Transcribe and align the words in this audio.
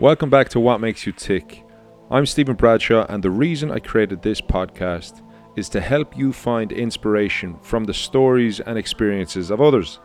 Welcome 0.00 0.28
back 0.28 0.48
to 0.48 0.58
What 0.58 0.80
Makes 0.80 1.06
You 1.06 1.12
Tick. 1.12 1.64
I'm 2.10 2.26
Stephen 2.26 2.56
Bradshaw, 2.56 3.06
and 3.08 3.22
the 3.22 3.30
reason 3.30 3.70
I 3.70 3.78
created 3.78 4.22
this 4.22 4.40
podcast 4.40 5.22
is 5.54 5.68
to 5.68 5.80
help 5.80 6.18
you 6.18 6.32
find 6.32 6.72
inspiration 6.72 7.60
from 7.62 7.84
the 7.84 7.94
stories 7.94 8.58
and 8.58 8.76
experiences 8.76 9.52
of 9.52 9.60
others. 9.60 10.00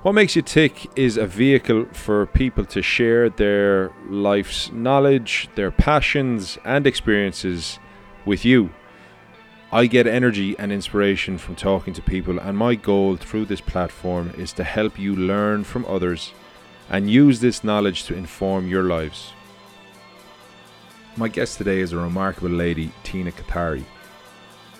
What 0.00 0.12
Makes 0.12 0.34
You 0.34 0.40
Tick 0.40 0.90
is 0.96 1.18
a 1.18 1.26
vehicle 1.26 1.88
for 1.92 2.24
people 2.24 2.64
to 2.64 2.80
share 2.80 3.28
their 3.28 3.92
life's 4.08 4.72
knowledge, 4.72 5.50
their 5.56 5.70
passions, 5.70 6.56
and 6.64 6.86
experiences 6.86 7.78
with 8.24 8.46
you. 8.46 8.70
I 9.70 9.88
get 9.88 10.06
energy 10.06 10.58
and 10.58 10.72
inspiration 10.72 11.36
from 11.36 11.54
talking 11.54 11.92
to 11.92 12.00
people, 12.00 12.38
and 12.38 12.56
my 12.56 12.76
goal 12.76 13.16
through 13.16 13.44
this 13.44 13.60
platform 13.60 14.32
is 14.38 14.54
to 14.54 14.64
help 14.64 14.98
you 14.98 15.14
learn 15.14 15.64
from 15.64 15.84
others 15.84 16.32
and 16.90 17.08
use 17.08 17.40
this 17.40 17.62
knowledge 17.62 18.04
to 18.04 18.14
inform 18.14 18.68
your 18.68 18.82
lives. 18.82 19.32
My 21.16 21.28
guest 21.28 21.58
today 21.58 21.80
is 21.80 21.92
a 21.92 21.98
remarkable 21.98 22.50
lady, 22.50 22.92
Tina 23.04 23.30
Kathari. 23.30 23.84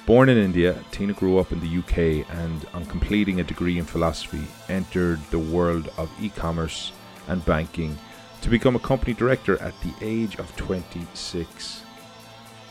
Born 0.06 0.28
in 0.28 0.38
India, 0.38 0.82
Tina 0.90 1.12
grew 1.12 1.38
up 1.38 1.52
in 1.52 1.60
the 1.60 1.78
UK 1.78 2.28
and, 2.34 2.66
on 2.74 2.84
completing 2.86 3.38
a 3.38 3.44
degree 3.44 3.78
in 3.78 3.84
philosophy, 3.84 4.46
entered 4.68 5.20
the 5.30 5.38
world 5.38 5.88
of 5.96 6.10
e 6.20 6.30
commerce 6.30 6.92
and 7.28 7.44
banking 7.44 7.96
to 8.40 8.48
become 8.48 8.74
a 8.74 8.80
company 8.80 9.14
director 9.14 9.60
at 9.62 9.74
the 9.82 9.92
age 10.00 10.36
of 10.36 10.54
26. 10.56 11.82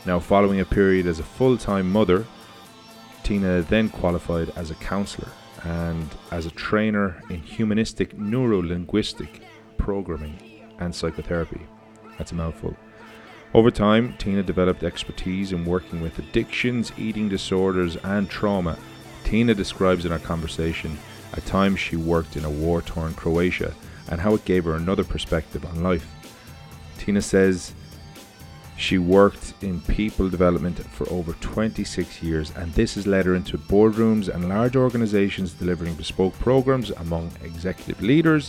Now, 0.04 0.18
following 0.18 0.60
a 0.60 0.64
period 0.64 1.06
as 1.06 1.18
a 1.18 1.22
full 1.22 1.56
time 1.56 1.90
mother, 1.90 2.26
Tina 3.22 3.62
then 3.62 3.88
qualified 3.88 4.50
as 4.50 4.70
a 4.70 4.74
counsellor 4.74 5.28
and 5.64 6.08
as 6.30 6.46
a 6.46 6.50
trainer 6.50 7.22
in 7.30 7.40
humanistic 7.40 8.18
neuro-linguistic 8.18 9.40
programming 9.76 10.38
and 10.78 10.94
psychotherapy. 10.94 11.60
That's 12.18 12.32
a 12.32 12.34
mouthful. 12.34 12.76
Over 13.52 13.70
time, 13.70 14.14
Tina 14.18 14.42
developed 14.42 14.84
expertise 14.84 15.52
in 15.52 15.64
working 15.64 16.00
with 16.00 16.18
addictions, 16.18 16.92
eating 16.96 17.28
disorders, 17.28 17.96
and 17.96 18.30
trauma. 18.30 18.78
Tina 19.24 19.54
describes 19.54 20.04
in 20.04 20.12
our 20.12 20.18
conversation 20.20 20.96
a 21.32 21.40
time 21.40 21.76
she 21.76 21.96
worked 21.96 22.36
in 22.36 22.44
a 22.44 22.50
war 22.50 22.80
torn 22.82 23.14
Croatia 23.14 23.74
and 24.08 24.20
how 24.20 24.34
it 24.34 24.44
gave 24.44 24.64
her 24.64 24.74
another 24.74 25.04
perspective 25.04 25.64
on 25.64 25.82
life. 25.82 26.06
Tina 26.98 27.22
says 27.22 27.72
she 28.80 28.96
worked 28.96 29.52
in 29.60 29.78
people 29.82 30.30
development 30.30 30.78
for 30.86 31.06
over 31.10 31.34
26 31.34 32.22
years, 32.22 32.50
and 32.56 32.72
this 32.72 32.94
has 32.94 33.06
led 33.06 33.26
her 33.26 33.34
into 33.34 33.58
boardrooms 33.58 34.34
and 34.34 34.48
large 34.48 34.74
organizations 34.74 35.52
delivering 35.52 35.94
bespoke 35.94 36.32
programs 36.38 36.88
among 36.92 37.30
executive 37.44 38.00
leaders, 38.00 38.48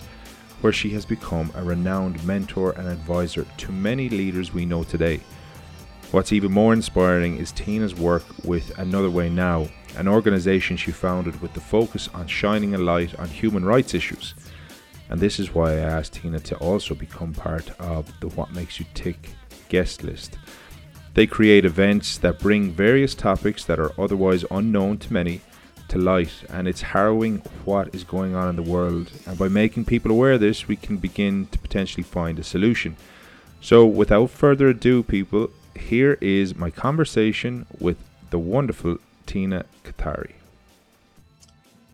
where 0.62 0.72
she 0.72 0.90
has 0.92 1.06
become 1.06 1.52
a 1.54 1.64
renowned 1.64 2.24
mentor 2.24 2.72
and 2.78 2.88
advisor 2.88 3.46
to 3.58 3.74
many 3.74 4.08
leaders 4.08 4.54
we 4.54 4.66
know 4.66 4.84
today. 4.84 5.20
What's 6.12 6.32
even 6.32 6.54
more 6.54 6.72
inspiring 6.72 7.38
is 7.38 7.52
Tina's 7.52 7.94
work 7.94 8.24
with 8.46 8.80
Another 8.80 9.10
Way 9.10 9.30
Now, 9.30 9.68
an 9.98 10.08
organization 10.08 10.78
she 10.78 10.92
founded 10.92 11.42
with 11.42 11.52
the 11.52 11.60
focus 11.60 12.08
on 12.14 12.26
shining 12.28 12.74
a 12.74 12.78
light 12.78 13.20
on 13.20 13.28
human 13.28 13.66
rights 13.66 13.94
issues. 13.94 14.34
And 15.10 15.20
this 15.20 15.42
is 15.42 15.54
why 15.54 15.74
I 15.74 15.80
asked 15.80 16.14
Tina 16.14 16.40
to 16.40 16.56
also 16.60 16.96
become 16.96 17.34
part 17.34 17.70
of 17.82 18.18
the 18.22 18.30
What 18.30 18.54
Makes 18.54 18.80
You 18.80 18.86
Tick 18.94 19.32
guest 19.72 20.04
list. 20.04 20.38
They 21.14 21.26
create 21.26 21.66
events 21.66 22.18
that 22.20 22.40
bring 22.40 22.72
various 22.72 23.16
topics 23.16 23.64
that 23.66 23.80
are 23.80 23.94
otherwise 23.98 24.44
unknown 24.52 24.98
to 25.00 25.14
many 25.14 25.42
to 25.88 25.98
light, 25.98 26.44
and 26.50 26.68
it's 26.68 26.82
harrowing 26.82 27.38
what 27.66 27.94
is 27.96 28.04
going 28.04 28.36
on 28.36 28.50
in 28.50 28.56
the 28.56 28.70
world. 28.76 29.12
And 29.26 29.38
by 29.38 29.48
making 29.48 29.86
people 29.86 30.12
aware 30.12 30.34
of 30.34 30.42
this, 30.42 30.68
we 30.68 30.76
can 30.76 30.98
begin 30.98 31.48
to 31.48 31.58
potentially 31.60 32.04
find 32.04 32.38
a 32.40 32.44
solution. 32.44 32.96
So, 33.62 33.86
without 33.86 34.30
further 34.30 34.70
ado, 34.70 35.04
people, 35.04 35.50
here 35.76 36.18
is 36.22 36.56
my 36.56 36.70
conversation 36.70 37.66
with 37.80 37.98
the 38.30 38.40
wonderful 38.40 38.98
Tina 39.26 39.66
Kathari. 39.84 40.34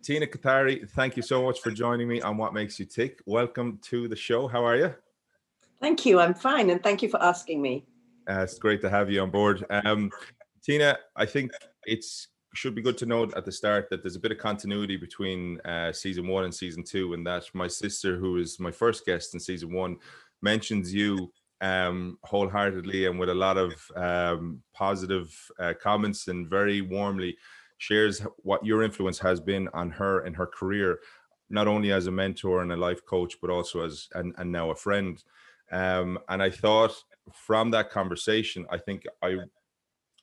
Tina 0.03 0.27
Kathari, 0.27 0.87
thank 0.89 1.17
you 1.17 1.23
so 1.23 1.43
much 1.43 1.59
for 1.59 1.71
joining 1.71 2.07
me 2.07 2.21
on 2.21 2.37
What 2.37 2.53
Makes 2.53 2.79
You 2.79 2.85
Tick. 2.85 3.19
Welcome 3.25 3.79
to 3.89 4.07
the 4.07 4.15
show. 4.15 4.47
How 4.47 4.63
are 4.63 4.77
you? 4.77 4.93
Thank 5.79 6.05
you. 6.05 6.19
I'm 6.19 6.33
fine, 6.33 6.69
and 6.69 6.81
thank 6.81 7.01
you 7.01 7.09
for 7.09 7.21
asking 7.21 7.61
me. 7.61 7.85
Uh, 8.29 8.41
it's 8.41 8.57
great 8.57 8.81
to 8.81 8.89
have 8.89 9.09
you 9.09 9.21
on 9.21 9.31
board. 9.31 9.65
Um, 9.69 10.11
Tina, 10.63 10.97
I 11.15 11.25
think 11.25 11.51
it's 11.85 12.29
should 12.53 12.73
be 12.73 12.81
good 12.81 12.97
to 12.97 13.05
note 13.05 13.33
at 13.37 13.45
the 13.45 13.51
start 13.51 13.87
that 13.89 14.01
there's 14.01 14.15
a 14.15 14.19
bit 14.19 14.31
of 14.31 14.39
continuity 14.39 14.97
between 14.97 15.61
uh, 15.61 15.91
season 15.93 16.27
one 16.27 16.43
and 16.43 16.53
season 16.53 16.83
two, 16.83 17.13
and 17.13 17.25
that 17.25 17.43
my 17.53 17.67
sister, 17.67 18.17
who 18.17 18.37
is 18.37 18.59
my 18.59 18.71
first 18.71 19.05
guest 19.05 19.33
in 19.33 19.39
season 19.39 19.71
one, 19.71 19.97
mentions 20.41 20.93
you 20.93 21.31
um, 21.61 22.17
wholeheartedly 22.23 23.05
and 23.05 23.19
with 23.19 23.29
a 23.29 23.35
lot 23.35 23.57
of 23.57 23.73
um, 23.95 24.61
positive 24.73 25.33
uh, 25.59 25.73
comments 25.81 26.27
and 26.27 26.49
very 26.49 26.81
warmly 26.81 27.37
shares 27.77 28.21
what 28.37 28.65
your 28.65 28.83
influence 28.83 29.19
has 29.19 29.39
been 29.39 29.67
on 29.73 29.91
her 29.91 30.25
in 30.25 30.33
her 30.33 30.47
career, 30.47 30.99
not 31.49 31.67
only 31.67 31.91
as 31.91 32.07
a 32.07 32.11
mentor 32.11 32.61
and 32.61 32.71
a 32.71 32.77
life 32.77 33.05
coach, 33.05 33.35
but 33.41 33.49
also 33.49 33.85
as 33.85 34.07
and, 34.13 34.33
and 34.37 34.51
now 34.51 34.71
a 34.71 34.75
friend. 34.75 35.23
Um, 35.71 36.19
and 36.29 36.41
I 36.41 36.49
thought 36.49 36.93
from 37.33 37.71
that 37.71 37.89
conversation, 37.89 38.65
I 38.69 38.77
think 38.77 39.05
I 39.21 39.37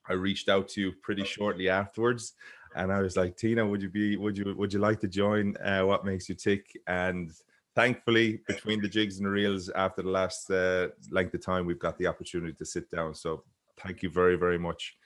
I 0.07 0.13
reached 0.13 0.49
out 0.49 0.69
to 0.69 0.81
you 0.81 0.93
pretty 1.03 1.25
shortly 1.25 1.69
afterwards, 1.69 2.35
and 2.77 2.93
I 2.93 3.01
was 3.01 3.17
like, 3.17 3.37
Tina, 3.37 3.67
would 3.67 3.83
you 3.83 3.91
be 3.91 4.17
would 4.17 4.37
you 4.37 4.55
would 4.57 4.73
you 4.73 4.79
like 4.79 5.01
to 5.01 5.09
join? 5.09 5.57
Uh, 5.59 5.83
what 5.83 6.05
makes 6.05 6.29
you 6.29 6.35
tick? 6.35 6.67
And 6.87 7.31
thankfully, 7.75 8.41
between 8.47 8.81
the 8.81 8.89
jigs 8.89 9.19
and 9.19 9.27
the 9.27 9.31
reels, 9.31 9.71
after 9.71 10.03
the 10.03 10.11
last 10.11 10.51
uh, 10.51 10.89
length 11.11 11.35
of 11.35 11.45
time, 11.45 11.67
we've 11.67 11.79
got 11.79 11.99
the 11.99 12.07
opportunity 12.07 12.53
to 12.55 12.65
sit 12.65 12.91
down. 12.91 13.15
So 13.15 13.45
thank 13.81 14.03
you 14.03 14.11
very 14.11 14.37
very 14.37 14.59
much. 14.59 14.97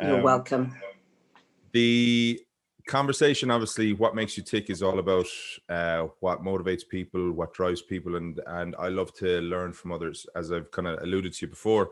You're 0.00 0.16
um, 0.16 0.22
welcome. 0.22 0.74
The 1.72 2.40
conversation 2.86 3.50
obviously 3.50 3.92
what 3.92 4.14
makes 4.14 4.36
you 4.36 4.42
tick 4.42 4.70
is 4.70 4.82
all 4.82 5.00
about 5.00 5.26
uh, 5.68 6.06
what 6.20 6.42
motivates 6.42 6.88
people 6.88 7.32
what 7.32 7.52
drives 7.52 7.82
people 7.82 8.16
and 8.16 8.40
and 8.46 8.76
i 8.78 8.88
love 8.88 9.12
to 9.12 9.40
learn 9.40 9.72
from 9.72 9.92
others 9.92 10.24
as 10.36 10.52
i've 10.52 10.70
kind 10.70 10.88
of 10.88 11.02
alluded 11.02 11.32
to 11.32 11.46
before. 11.46 11.90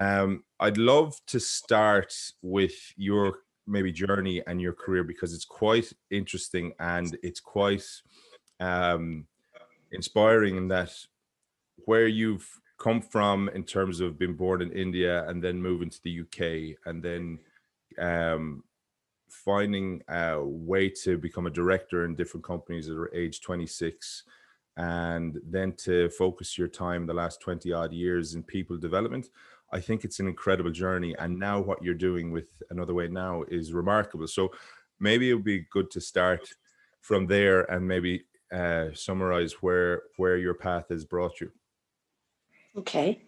Um, 0.00 0.42
i'd 0.60 0.78
love 0.78 1.14
to 1.26 1.38
start 1.38 2.14
with 2.42 2.74
your 2.96 3.40
maybe 3.66 3.92
journey 3.92 4.42
and 4.46 4.60
your 4.60 4.72
career 4.72 5.04
because 5.04 5.32
it's 5.32 5.44
quite 5.44 5.92
interesting 6.10 6.72
and 6.80 7.16
it's 7.22 7.40
quite 7.40 7.86
um, 8.60 9.26
inspiring 9.92 10.56
in 10.56 10.68
that 10.68 10.92
where 11.84 12.08
you've 12.08 12.48
come 12.78 13.00
from 13.00 13.48
in 13.50 13.62
terms 13.62 14.00
of 14.00 14.18
being 14.18 14.34
born 14.34 14.62
in 14.62 14.72
india 14.72 15.28
and 15.28 15.44
then 15.44 15.62
moving 15.62 15.90
to 15.90 16.00
the 16.02 16.20
uk 16.20 16.76
and 16.86 17.02
then 17.02 17.38
um, 17.98 18.64
finding 19.44 20.02
a 20.08 20.42
way 20.42 20.88
to 20.88 21.18
become 21.18 21.46
a 21.46 21.50
director 21.50 22.04
in 22.04 22.14
different 22.14 22.44
companies 22.44 22.88
at 22.88 22.96
age 23.12 23.40
26 23.40 24.24
and 24.76 25.38
then 25.46 25.72
to 25.72 26.08
focus 26.10 26.58
your 26.58 26.68
time 26.68 27.06
the 27.06 27.14
last 27.14 27.40
20 27.40 27.72
odd 27.72 27.92
years 27.92 28.34
in 28.34 28.42
people 28.42 28.76
development 28.76 29.28
i 29.74 29.80
think 29.80 30.04
it's 30.04 30.20
an 30.20 30.28
incredible 30.28 30.70
journey. 30.70 31.14
And 31.18 31.38
now 31.38 31.60
what 31.60 31.82
you're 31.82 31.94
doing 31.94 32.30
with 32.30 32.62
another 32.70 32.94
way 32.94 33.08
now 33.08 33.42
is 33.48 33.72
remarkable. 33.72 34.28
So 34.28 34.52
maybe 35.00 35.30
it 35.30 35.34
would 35.34 35.44
be 35.44 35.66
good 35.70 35.90
to 35.90 36.00
start 36.00 36.48
from 37.00 37.26
there 37.26 37.62
and 37.70 37.86
maybe 37.86 38.24
uh, 38.52 38.86
summarize 38.94 39.54
where 39.54 40.02
where 40.16 40.36
your 40.36 40.54
path 40.54 40.86
has 40.90 41.04
brought 41.04 41.40
you. 41.40 41.50
Okay. 42.76 43.22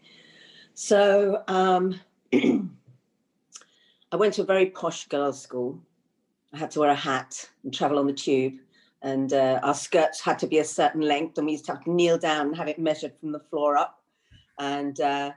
So 0.74 1.42
um 1.48 2.00
I 4.12 4.16
went 4.16 4.34
to 4.34 4.42
a 4.42 4.46
very 4.46 4.66
posh 4.66 5.08
girls' 5.08 5.42
school 5.42 5.80
I 6.56 6.58
had 6.58 6.70
to 6.70 6.80
wear 6.80 6.90
a 6.90 6.94
hat 6.94 7.50
and 7.64 7.74
travel 7.74 7.98
on 7.98 8.06
the 8.06 8.14
tube. 8.14 8.54
And 9.02 9.34
uh, 9.34 9.60
our 9.62 9.74
skirts 9.74 10.22
had 10.22 10.38
to 10.38 10.46
be 10.46 10.58
a 10.58 10.64
certain 10.64 11.02
length, 11.02 11.36
and 11.36 11.46
we 11.46 11.52
used 11.52 11.66
to 11.66 11.72
have 11.72 11.84
to 11.84 11.90
kneel 11.90 12.16
down 12.16 12.46
and 12.46 12.56
have 12.56 12.66
it 12.66 12.78
measured 12.78 13.12
from 13.20 13.32
the 13.32 13.40
floor 13.50 13.76
up. 13.76 14.00
And 14.58 14.98
uh, 14.98 15.32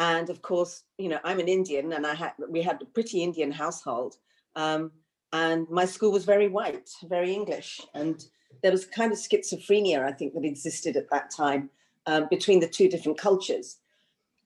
and 0.00 0.28
of 0.28 0.42
course, 0.42 0.82
you 0.98 1.08
know, 1.08 1.20
I'm 1.22 1.38
an 1.38 1.46
Indian, 1.46 1.92
and 1.92 2.04
I 2.04 2.14
had 2.14 2.32
we 2.48 2.62
had 2.62 2.82
a 2.82 2.86
pretty 2.86 3.22
Indian 3.22 3.52
household. 3.52 4.16
Um, 4.56 4.90
and 5.32 5.70
my 5.70 5.84
school 5.84 6.10
was 6.10 6.24
very 6.24 6.48
white, 6.48 6.90
very 7.04 7.32
English, 7.32 7.80
and 7.94 8.24
there 8.62 8.72
was 8.72 8.84
kind 8.84 9.12
of 9.12 9.18
schizophrenia, 9.18 10.02
I 10.02 10.10
think, 10.10 10.34
that 10.34 10.44
existed 10.44 10.96
at 10.96 11.10
that 11.10 11.30
time 11.30 11.70
um, 12.06 12.26
between 12.28 12.58
the 12.58 12.68
two 12.68 12.88
different 12.88 13.18
cultures. 13.18 13.76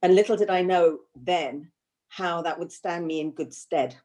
And 0.03 0.15
little 0.15 0.37
did 0.37 0.51
I 0.51 0.61
know 0.61 0.99
then 1.17 1.71
how 2.09 2.43
that 2.43 2.59
would 2.59 2.71
stand 2.71 3.07
me 3.07 3.21
in 3.21 3.31
good 3.31 3.55
stead 3.55 3.97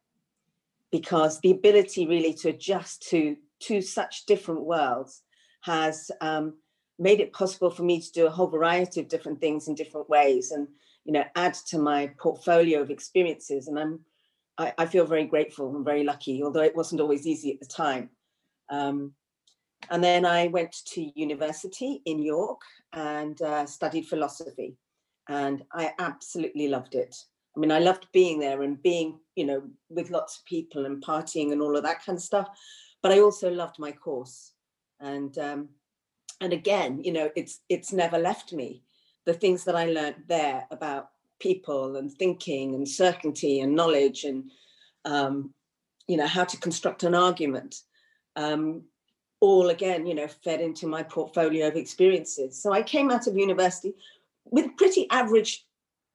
because 0.91 1.39
the 1.39 1.51
ability 1.51 2.07
really 2.07 2.33
to 2.33 2.49
adjust 2.49 3.07
to 3.09 3.35
to 3.61 3.81
such 3.81 4.25
different 4.25 4.61
worlds 4.61 5.21
has 5.61 6.09
um, 6.21 6.53
made 6.97 7.19
it 7.19 7.33
possible 7.33 7.69
for 7.69 7.83
me 7.83 7.99
to 7.99 8.11
do 8.11 8.25
a 8.25 8.29
whole 8.29 8.47
variety 8.47 9.01
of 9.01 9.09
different 9.09 9.39
things 9.41 9.67
in 9.67 9.75
different 9.75 10.09
ways 10.09 10.51
and 10.51 10.67
you 11.05 11.13
know 11.13 11.23
add 11.35 11.53
to 11.53 11.77
my 11.77 12.11
portfolio 12.19 12.81
of 12.81 12.89
experiences 12.89 13.67
and 13.67 13.77
i'm 13.77 13.99
i, 14.57 14.73
I 14.77 14.85
feel 14.85 15.05
very 15.05 15.25
grateful 15.25 15.75
and 15.75 15.83
very 15.83 16.03
lucky 16.03 16.41
although 16.43 16.61
it 16.61 16.75
wasn't 16.75 17.01
always 17.01 17.27
easy 17.27 17.51
at 17.53 17.59
the 17.59 17.65
time 17.65 18.09
um, 18.69 19.13
and 19.89 20.03
then 20.03 20.25
I 20.25 20.47
went 20.47 20.75
to 20.93 21.19
university 21.19 22.01
in 22.05 22.21
York 22.21 22.61
and 22.93 23.41
uh, 23.41 23.65
studied 23.65 24.07
philosophy. 24.07 24.75
And 25.27 25.63
I 25.73 25.93
absolutely 25.99 26.67
loved 26.67 26.95
it. 26.95 27.15
I 27.55 27.59
mean, 27.59 27.71
I 27.71 27.79
loved 27.79 28.07
being 28.13 28.39
there 28.39 28.61
and 28.63 28.81
being, 28.81 29.19
you 29.39 29.45
know, 29.45 29.63
with 29.89 30.11
lots 30.11 30.37
of 30.37 30.45
people 30.45 30.85
and 30.85 31.03
partying 31.03 31.51
and 31.51 31.61
all 31.61 31.77
of 31.77 31.83
that 31.83 32.03
kind 32.05 32.17
of 32.17 32.23
stuff. 32.23 32.49
But 33.01 33.13
I 33.13 33.19
also 33.21 33.49
loved 33.49 33.79
my 33.79 33.91
course. 33.91 34.51
And 34.99 35.37
um, 35.37 35.69
and 36.41 36.53
again, 36.53 37.01
you 37.03 37.13
know, 37.13 37.29
it's 37.35 37.61
it's 37.69 37.93
never 37.93 38.17
left 38.17 38.51
me. 38.53 38.83
The 39.25 39.33
things 39.33 39.63
that 39.63 39.75
I 39.75 39.85
learned 39.85 40.23
there 40.27 40.67
about 40.71 41.09
people 41.39 41.95
and 41.95 42.11
thinking 42.11 42.75
and 42.75 42.87
certainty 42.87 43.61
and 43.61 43.75
knowledge 43.75 44.25
and 44.25 44.51
um, 45.05 45.53
you 46.07 46.17
know 46.17 46.27
how 46.27 46.43
to 46.43 46.57
construct 46.57 47.03
an 47.03 47.15
argument 47.15 47.75
um, 48.35 48.83
all 49.39 49.69
again 49.69 50.05
you 50.05 50.13
know 50.13 50.27
fed 50.27 50.59
into 50.59 50.87
my 50.87 51.01
portfolio 51.03 51.67
of 51.67 51.75
experiences 51.75 52.61
so 52.61 52.73
i 52.73 52.81
came 52.81 53.09
out 53.09 53.27
of 53.27 53.37
university 53.37 53.93
with 54.45 54.75
pretty 54.75 55.07
average 55.11 55.65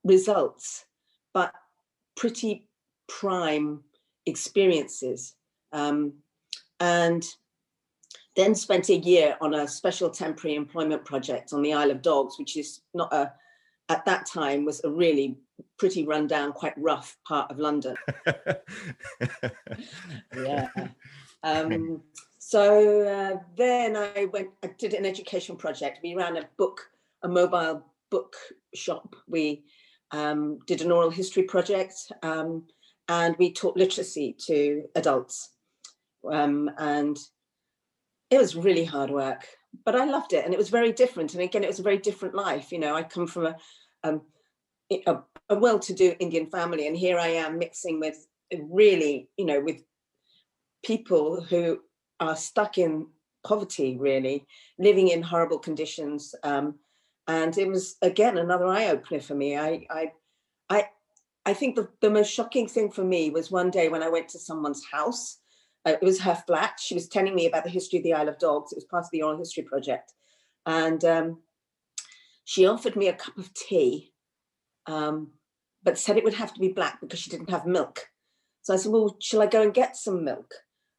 results 0.05 0.85
but 1.32 1.53
pretty 2.17 2.69
prime 3.08 3.80
experiences 4.26 5.34
um, 5.72 6.12
and 6.80 7.24
then 8.36 8.54
spent 8.54 8.88
a 8.88 8.96
year 8.96 9.36
on 9.40 9.54
a 9.54 9.68
special 9.68 10.10
temporary 10.10 10.56
employment 10.56 11.04
project 11.04 11.52
on 11.52 11.62
the 11.62 11.72
isle 11.72 11.90
of 11.90 12.02
dogs 12.02 12.38
which 12.38 12.56
is 12.56 12.80
not 12.94 13.12
a 13.12 13.32
at 13.88 14.04
that 14.06 14.26
time 14.26 14.64
was 14.64 14.82
a 14.84 14.90
really 14.90 15.36
pretty 15.78 16.04
rundown, 16.06 16.52
quite 16.52 16.74
rough 16.76 17.16
part 17.26 17.50
of 17.50 17.58
London. 17.58 17.96
yeah. 20.36 20.68
Um, 21.42 22.02
so 22.38 23.02
uh, 23.06 23.40
then 23.56 23.96
I 23.96 24.26
went, 24.26 24.50
I 24.62 24.68
did 24.78 24.94
an 24.94 25.04
education 25.04 25.56
project. 25.56 26.00
We 26.02 26.14
ran 26.14 26.36
a 26.36 26.48
book, 26.56 26.80
a 27.22 27.28
mobile 27.28 27.84
book 28.10 28.36
shop. 28.74 29.14
We 29.28 29.64
um, 30.10 30.58
did 30.66 30.82
an 30.82 30.92
oral 30.92 31.10
history 31.10 31.42
project 31.42 31.94
um, 32.22 32.64
and 33.08 33.36
we 33.38 33.52
taught 33.52 33.76
literacy 33.76 34.36
to 34.46 34.84
adults. 34.94 35.50
Um, 36.30 36.70
and 36.78 37.18
it 38.30 38.38
was 38.38 38.56
really 38.56 38.84
hard 38.84 39.10
work, 39.10 39.46
but 39.84 39.94
I 39.94 40.04
loved 40.04 40.32
it. 40.32 40.44
And 40.44 40.54
it 40.54 40.58
was 40.58 40.70
very 40.70 40.92
different. 40.92 41.34
And 41.34 41.42
again, 41.42 41.62
it 41.62 41.68
was 41.68 41.80
a 41.80 41.84
very 41.84 41.98
different 41.98 42.34
life. 42.34 42.72
You 42.72 42.78
know, 42.78 42.94
I 42.94 43.02
come 43.02 43.26
from 43.26 43.46
a, 43.46 43.56
um, 44.02 44.22
a, 44.90 45.18
a 45.48 45.56
well-to-do 45.56 46.14
Indian 46.18 46.46
family, 46.46 46.86
and 46.86 46.96
here 46.96 47.18
I 47.18 47.28
am 47.28 47.58
mixing 47.58 48.00
with 48.00 48.26
really, 48.70 49.28
you 49.36 49.44
know, 49.44 49.60
with 49.60 49.82
people 50.84 51.42
who 51.42 51.80
are 52.20 52.36
stuck 52.36 52.78
in 52.78 53.06
poverty, 53.46 53.96
really 53.98 54.46
living 54.78 55.08
in 55.08 55.22
horrible 55.22 55.58
conditions. 55.58 56.34
Um, 56.42 56.76
and 57.26 57.56
it 57.56 57.68
was 57.68 57.96
again 58.02 58.38
another 58.38 58.66
eye 58.66 58.88
opener 58.88 59.20
for 59.20 59.34
me. 59.34 59.56
I, 59.56 59.86
I, 59.90 60.12
I 61.46 61.55
think 61.55 61.76
the, 61.76 61.88
the 62.00 62.11
most 62.11 62.32
shocking 62.32 62.69
thing 62.69 62.91
for 62.91 63.05
me 63.05 63.31
was 63.31 63.50
one 63.50 63.70
day 63.70 63.88
when 63.88 64.02
I 64.02 64.08
went 64.08 64.29
to 64.31 64.38
someone's 64.38 64.85
house. 64.91 65.38
Uh, 65.87 65.93
it 66.00 66.02
was 66.02 66.20
her 66.20 66.35
flat. 66.46 66.81
She 66.81 66.94
was 66.94 67.08
telling 67.08 67.35
me 67.35 67.46
about 67.46 67.64
the 67.64 67.70
history 67.70 67.99
of 67.99 68.05
the 68.05 68.14
Isle 68.14 68.29
of 68.31 68.38
Dogs. 68.38 68.73
It 68.73 68.76
was 68.76 68.85
part 68.85 69.05
of 69.05 69.11
the 69.12 69.23
oral 69.23 69.38
history 69.38 69.64
project, 69.64 70.12
and 70.64 71.05
um, 71.05 71.43
she 72.44 72.67
offered 72.67 72.96
me 72.96 73.08
a 73.08 73.12
cup 73.12 73.37
of 73.37 73.52
tea 73.52 74.14
um, 74.87 75.32
but 75.82 75.99
said 75.99 76.17
it 76.17 76.25
would 76.25 76.35
have 76.35 76.55
to 76.55 76.61
be 76.61 76.69
black 76.69 77.00
because 77.00 77.19
she 77.19 77.31
didn't 77.31 77.50
have 77.50 77.67
milk. 77.67 78.08
So 78.62 78.73
I 78.73 78.76
said, 78.76 78.93
well, 78.93 79.17
shall 79.20 79.43
I 79.43 79.47
go 79.47 79.62
and 79.62 79.75
get 79.75 79.97
some 79.97 80.25
milk? 80.25 80.55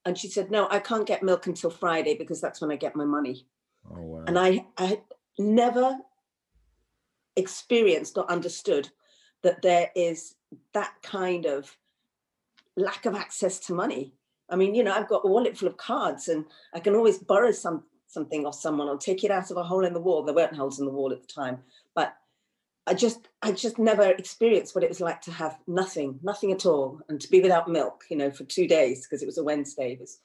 And 0.05 0.17
she 0.17 0.27
said, 0.27 0.51
no, 0.51 0.67
I 0.69 0.79
can't 0.79 1.07
get 1.07 1.23
milk 1.23 1.47
until 1.47 1.71
Friday 1.71 2.15
because 2.15 2.39
that's 2.39 2.61
when 2.61 2.71
I 2.71 2.75
get 2.75 2.95
my 2.95 3.05
money. 3.05 3.47
Oh, 3.89 4.01
wow. 4.01 4.23
And 4.27 4.37
I, 4.37 4.67
I 4.77 4.85
had 4.85 5.01
never 5.39 5.97
experienced 7.35 8.17
or 8.17 8.29
understood 8.29 8.89
that 9.45 9.61
there 9.61 9.91
is 9.95 10.35
that 10.73 10.93
kind 11.03 11.45
of 11.45 11.77
lack 12.75 13.05
of 13.05 13.13
access 13.13 13.59
to 13.59 13.73
money. 13.75 14.11
I 14.49 14.55
mean, 14.55 14.73
you 14.73 14.83
know, 14.83 14.91
I've 14.91 15.07
got 15.07 15.21
a 15.23 15.27
wallet 15.27 15.55
full 15.55 15.67
of 15.67 15.77
cards 15.77 16.27
and 16.27 16.45
I 16.73 16.79
can 16.79 16.95
always 16.95 17.19
borrow 17.19 17.51
some 17.51 17.83
something 18.07 18.45
off 18.45 18.55
someone 18.55 18.87
or 18.87 18.97
take 18.97 19.23
it 19.23 19.31
out 19.31 19.51
of 19.51 19.57
a 19.57 19.63
hole 19.63 19.85
in 19.85 19.93
the 19.93 19.99
wall. 19.99 20.23
There 20.23 20.33
weren't 20.33 20.55
holes 20.55 20.79
in 20.79 20.85
the 20.85 20.91
wall 20.91 21.11
at 21.11 21.21
the 21.21 21.27
time, 21.27 21.59
but 21.93 22.15
I 22.87 22.95
just 22.95 23.27
I 23.43 23.51
just 23.51 23.77
never 23.77 24.03
experienced 24.03 24.73
what 24.73 24.83
it 24.83 24.89
was 24.89 24.99
like 24.99 25.21
to 25.21 25.31
have 25.31 25.59
nothing, 25.67 26.19
nothing 26.23 26.51
at 26.51 26.65
all, 26.65 26.99
and 27.07 27.21
to 27.21 27.29
be 27.29 27.39
without 27.41 27.69
milk, 27.69 28.05
you 28.09 28.17
know, 28.17 28.31
for 28.31 28.45
two 28.45 28.67
days 28.67 29.05
because 29.05 29.21
it 29.21 29.27
was 29.27 29.37
a 29.37 29.43
Wednesday. 29.43 29.93
It 29.93 29.99
was 29.99 30.19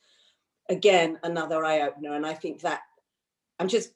again 0.70 1.19
another 1.23 1.62
eye 1.64 1.82
opener, 1.82 2.14
and 2.14 2.25
I 2.25 2.32
think 2.32 2.62
that 2.62 2.81
I'm 3.58 3.69
just 3.69 3.93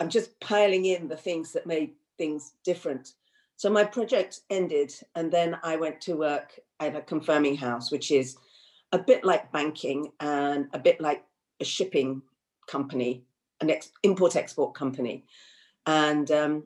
I'm 0.00 0.08
just 0.08 0.40
piling 0.40 0.86
in 0.86 1.08
the 1.08 1.16
things 1.16 1.52
that 1.52 1.66
made 1.66 1.92
things 2.16 2.54
different. 2.64 3.12
So 3.56 3.70
my 3.70 3.84
project 3.84 4.40
ended, 4.50 4.92
and 5.14 5.30
then 5.30 5.56
I 5.62 5.76
went 5.76 6.00
to 6.02 6.16
work 6.16 6.58
at 6.80 6.96
a 6.96 7.00
confirming 7.00 7.56
house, 7.56 7.92
which 7.92 8.10
is 8.10 8.36
a 8.92 8.98
bit 8.98 9.24
like 9.24 9.52
banking 9.52 10.10
and 10.20 10.68
a 10.72 10.78
bit 10.78 11.00
like 11.00 11.24
a 11.60 11.64
shipping 11.64 12.22
company, 12.68 13.24
an 13.60 13.70
ex- 13.70 13.92
import 14.02 14.36
export 14.36 14.74
company, 14.74 15.24
and 15.86 16.30
um, 16.30 16.64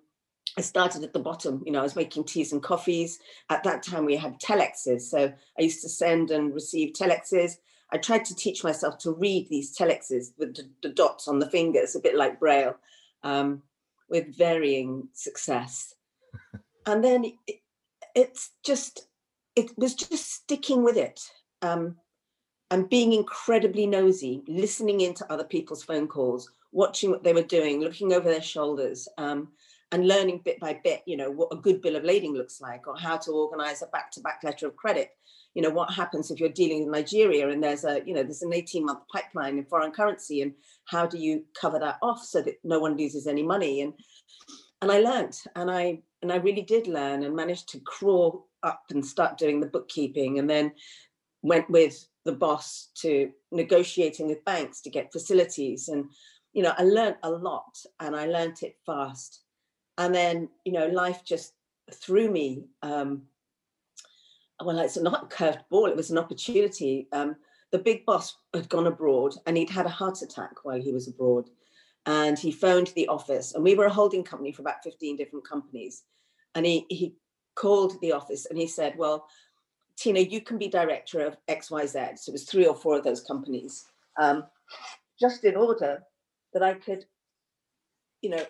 I 0.58 0.62
started 0.62 1.04
at 1.04 1.12
the 1.12 1.18
bottom. 1.18 1.62
You 1.66 1.72
know, 1.72 1.80
I 1.80 1.84
was 1.84 1.96
making 1.96 2.24
teas 2.24 2.52
and 2.52 2.62
coffees. 2.62 3.18
At 3.50 3.62
that 3.64 3.82
time, 3.82 4.06
we 4.06 4.16
had 4.16 4.40
telexes. 4.40 5.02
So 5.02 5.32
I 5.58 5.62
used 5.62 5.82
to 5.82 5.88
send 5.88 6.30
and 6.30 6.54
receive 6.54 6.94
telexes. 6.94 7.58
I 7.92 7.98
tried 7.98 8.24
to 8.26 8.34
teach 8.34 8.64
myself 8.64 8.98
to 8.98 9.12
read 9.12 9.48
these 9.48 9.76
telexes 9.76 10.32
with 10.38 10.56
the, 10.56 10.68
the 10.82 10.88
dots 10.88 11.28
on 11.28 11.38
the 11.38 11.50
fingers, 11.50 11.94
a 11.94 12.00
bit 12.00 12.16
like 12.16 12.40
Braille, 12.40 12.76
um, 13.22 13.62
with 14.08 14.36
varying 14.36 15.08
success. 15.12 15.94
and 16.86 17.04
then 17.04 17.24
it, 17.46 17.56
it's 18.14 18.50
just, 18.64 19.08
it 19.54 19.76
was 19.76 19.94
just 19.94 20.32
sticking 20.32 20.82
with 20.82 20.96
it 20.96 21.20
um, 21.62 21.96
and 22.70 22.88
being 22.88 23.12
incredibly 23.12 23.86
nosy, 23.86 24.42
listening 24.48 25.00
into 25.00 25.30
other 25.30 25.44
people's 25.44 25.82
phone 25.82 26.08
calls, 26.08 26.50
watching 26.72 27.10
what 27.10 27.22
they 27.22 27.32
were 27.32 27.42
doing, 27.42 27.80
looking 27.80 28.12
over 28.12 28.28
their 28.28 28.42
shoulders. 28.42 29.08
Um, 29.18 29.48
and 29.92 30.08
learning 30.08 30.42
bit 30.44 30.58
by 30.58 30.80
bit, 30.82 31.02
you 31.06 31.16
know, 31.16 31.30
what 31.30 31.52
a 31.52 31.56
good 31.56 31.80
bill 31.80 31.96
of 31.96 32.04
lading 32.04 32.34
looks 32.34 32.60
like 32.60 32.86
or 32.88 32.96
how 32.96 33.16
to 33.16 33.30
organize 33.30 33.82
a 33.82 33.86
back-to-back 33.86 34.40
letter 34.42 34.66
of 34.66 34.76
credit. 34.76 35.10
You 35.54 35.62
know, 35.62 35.70
what 35.70 35.92
happens 35.92 36.30
if 36.30 36.40
you're 36.40 36.48
dealing 36.48 36.80
with 36.80 36.92
Nigeria 36.92 37.48
and 37.48 37.62
there's 37.62 37.84
a, 37.84 38.02
you 38.04 38.12
know, 38.12 38.22
there's 38.22 38.42
an 38.42 38.50
18-month 38.50 39.00
pipeline 39.12 39.58
in 39.58 39.64
foreign 39.64 39.92
currency 39.92 40.42
and 40.42 40.52
how 40.86 41.06
do 41.06 41.18
you 41.18 41.44
cover 41.58 41.78
that 41.78 41.98
off 42.02 42.22
so 42.22 42.42
that 42.42 42.56
no 42.64 42.80
one 42.80 42.96
loses 42.96 43.26
any 43.26 43.42
money? 43.42 43.80
And 43.80 43.94
and 44.82 44.92
I 44.92 44.98
learned 44.98 45.38
and 45.54 45.70
I 45.70 46.02
and 46.22 46.32
I 46.32 46.36
really 46.36 46.62
did 46.62 46.86
learn 46.86 47.22
and 47.22 47.36
managed 47.36 47.68
to 47.70 47.80
crawl 47.80 48.48
up 48.62 48.82
and 48.90 49.04
start 49.04 49.38
doing 49.38 49.60
the 49.60 49.66
bookkeeping 49.66 50.38
and 50.38 50.48
then 50.48 50.72
went 51.42 51.68
with 51.70 52.06
the 52.24 52.32
boss 52.32 52.88
to 52.96 53.30
negotiating 53.52 54.26
with 54.26 54.44
banks 54.44 54.80
to 54.82 54.90
get 54.90 55.12
facilities. 55.12 55.88
And 55.88 56.06
you 56.52 56.62
know 56.62 56.72
i 56.78 56.82
learned 56.82 57.16
a 57.22 57.30
lot 57.30 57.76
and 58.00 58.16
i 58.16 58.26
learned 58.26 58.62
it 58.62 58.76
fast. 58.84 59.42
And 59.98 60.14
then 60.14 60.48
you 60.64 60.72
know 60.72 60.86
life 60.86 61.22
just 61.24 61.52
threw 61.92 62.30
me 62.30 62.64
um, 62.82 63.22
well 64.64 64.78
it's 64.78 64.96
not 64.96 65.24
a 65.24 65.26
curved 65.26 65.64
ball 65.70 65.86
it 65.86 65.96
was 65.96 66.10
an 66.10 66.18
opportunity. 66.18 67.08
Um, 67.12 67.36
the 67.72 67.78
big 67.78 68.06
boss 68.06 68.36
had 68.54 68.68
gone 68.68 68.86
abroad 68.86 69.34
and 69.46 69.56
he'd 69.56 69.70
had 69.70 69.86
a 69.86 69.90
heart 69.90 70.22
attack 70.22 70.64
while 70.64 70.80
he 70.80 70.92
was 70.92 71.08
abroad 71.08 71.50
and 72.06 72.38
he 72.38 72.50
phoned 72.50 72.92
the 72.94 73.08
office 73.08 73.54
and 73.54 73.62
we 73.62 73.74
were 73.74 73.86
a 73.86 73.92
holding 73.92 74.24
company 74.24 74.52
for 74.52 74.62
about 74.62 74.82
15 74.82 75.16
different 75.16 75.46
companies 75.46 76.04
and 76.54 76.64
he 76.64 76.86
he 76.88 77.14
called 77.54 78.00
the 78.00 78.12
office 78.12 78.46
and 78.46 78.58
he 78.58 78.66
said 78.66 78.94
well 78.96 79.26
tina 79.96 80.20
you 80.20 80.40
can 80.40 80.58
be 80.58 80.68
director 80.68 81.20
of 81.20 81.36
xyz 81.48 82.18
so 82.18 82.30
it 82.30 82.32
was 82.32 82.44
three 82.44 82.66
or 82.66 82.74
four 82.74 82.96
of 82.96 83.04
those 83.04 83.22
companies 83.22 83.86
um, 84.20 84.44
just 85.18 85.44
in 85.44 85.56
order 85.56 86.02
that 86.52 86.62
i 86.62 86.74
could 86.74 87.04
you 88.22 88.30
know 88.30 88.44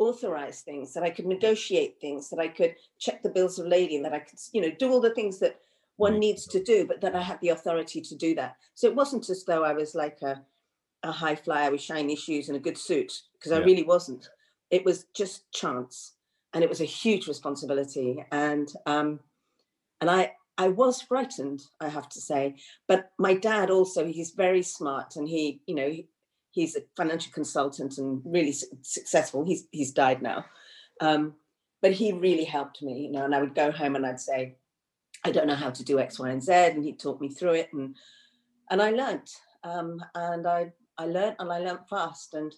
authorize 0.00 0.62
things, 0.62 0.94
that 0.94 1.02
I 1.02 1.10
could 1.10 1.26
negotiate 1.26 2.00
things, 2.00 2.30
that 2.30 2.40
I 2.40 2.48
could 2.48 2.74
check 2.98 3.22
the 3.22 3.28
bills 3.28 3.58
of 3.58 3.66
lading, 3.66 4.02
that 4.02 4.14
I 4.14 4.20
could, 4.20 4.38
you 4.52 4.62
know, 4.62 4.70
do 4.70 4.90
all 4.90 5.00
the 5.00 5.14
things 5.14 5.38
that 5.40 5.60
one 5.96 6.18
needs 6.18 6.46
to 6.46 6.64
do, 6.64 6.86
but 6.86 7.02
that 7.02 7.14
I 7.14 7.20
had 7.20 7.38
the 7.42 7.50
authority 7.50 8.00
to 8.00 8.14
do 8.16 8.34
that. 8.36 8.56
So 8.74 8.88
it 8.88 8.96
wasn't 8.96 9.28
as 9.28 9.44
though 9.44 9.62
I 9.62 9.74
was 9.74 9.94
like 9.94 10.22
a, 10.22 10.42
a 11.02 11.12
high 11.12 11.36
flyer 11.36 11.70
with 11.70 11.80
shiny 11.80 12.16
shoes 12.16 12.48
and 12.48 12.56
a 12.56 12.60
good 12.60 12.78
suit, 12.78 13.12
because 13.34 13.52
yeah. 13.52 13.58
I 13.58 13.64
really 13.64 13.84
wasn't. 13.84 14.28
It 14.70 14.84
was 14.84 15.06
just 15.14 15.50
chance. 15.52 16.14
And 16.52 16.64
it 16.64 16.68
was 16.68 16.80
a 16.80 16.84
huge 16.84 17.28
responsibility. 17.28 18.24
And 18.32 18.68
um, 18.86 19.20
and 20.00 20.10
I 20.10 20.32
I 20.58 20.68
was 20.68 21.00
frightened, 21.00 21.62
I 21.80 21.88
have 21.88 22.08
to 22.10 22.20
say. 22.20 22.56
But 22.88 23.12
my 23.18 23.34
dad 23.34 23.70
also, 23.70 24.04
he's 24.04 24.32
very 24.32 24.62
smart 24.62 25.16
and 25.16 25.28
he, 25.28 25.62
you 25.66 25.74
know, 25.74 25.96
he's 26.50 26.76
a 26.76 26.82
financial 26.96 27.32
consultant 27.32 27.98
and 27.98 28.20
really 28.24 28.52
su- 28.52 28.66
successful. 28.82 29.44
He's 29.44 29.66
he's 29.70 29.92
died 29.92 30.22
now, 30.22 30.44
um, 31.00 31.34
but 31.80 31.92
he 31.92 32.12
really 32.12 32.44
helped 32.44 32.82
me. 32.82 33.02
You 33.02 33.12
know, 33.12 33.24
and 33.24 33.34
I 33.34 33.40
would 33.40 33.54
go 33.54 33.70
home 33.70 33.96
and 33.96 34.04
I'd 34.04 34.20
say, 34.20 34.56
I 35.24 35.30
don't 35.30 35.46
know 35.46 35.54
how 35.54 35.70
to 35.70 35.84
do 35.84 35.98
X, 35.98 36.18
Y, 36.18 36.28
and 36.28 36.42
Z, 36.42 36.52
and 36.52 36.84
he 36.84 36.92
taught 36.92 37.20
me 37.20 37.28
through 37.28 37.54
it, 37.54 37.72
and 37.72 37.96
and 38.70 38.82
I 38.82 38.90
learned, 38.90 39.30
um, 39.62 40.04
and 40.14 40.46
I 40.46 40.72
I 41.00 41.06
learned 41.06 41.36
and 41.38 41.50
I 41.50 41.60
learned 41.60 41.88
fast 41.88 42.34
and 42.34 42.54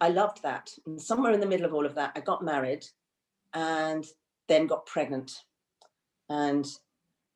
I 0.00 0.08
loved 0.08 0.42
that. 0.42 0.72
And 0.86 1.00
somewhere 1.00 1.32
in 1.32 1.38
the 1.38 1.46
middle 1.46 1.64
of 1.64 1.72
all 1.72 1.86
of 1.86 1.94
that, 1.94 2.10
I 2.16 2.20
got 2.20 2.44
married 2.44 2.84
and 3.52 4.04
then 4.48 4.66
got 4.66 4.86
pregnant. 4.86 5.30
And 6.28 6.66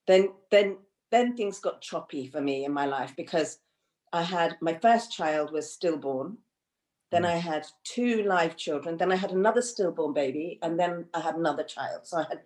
then 0.09 0.31
then 0.51 0.79
then 1.13 1.37
things 1.37 1.61
got 1.61 1.83
choppy 1.83 2.27
for 2.27 2.41
me 2.41 2.65
in 2.65 2.73
my 2.73 2.85
life 2.85 3.15
because 3.17 3.61
I 4.13 4.23
had 4.23 4.57
my 4.61 4.75
first 4.83 5.13
child 5.13 5.53
was 5.53 5.73
stillborn. 5.73 6.39
Then 7.13 7.25
I 7.25 7.37
mm. 7.37 7.41
had 7.41 7.67
two 7.85 8.25
live 8.25 8.57
children. 8.57 8.97
Then 8.97 9.13
I 9.13 9.17
had 9.17 9.31
another 9.31 9.63
stillborn 9.63 10.15
baby, 10.15 10.59
and 10.63 10.79
then 10.79 11.07
I 11.15 11.21
had 11.21 11.37
another 11.37 11.63
child. 11.63 12.01
So 12.09 12.19
I 12.19 12.27
had 12.29 12.41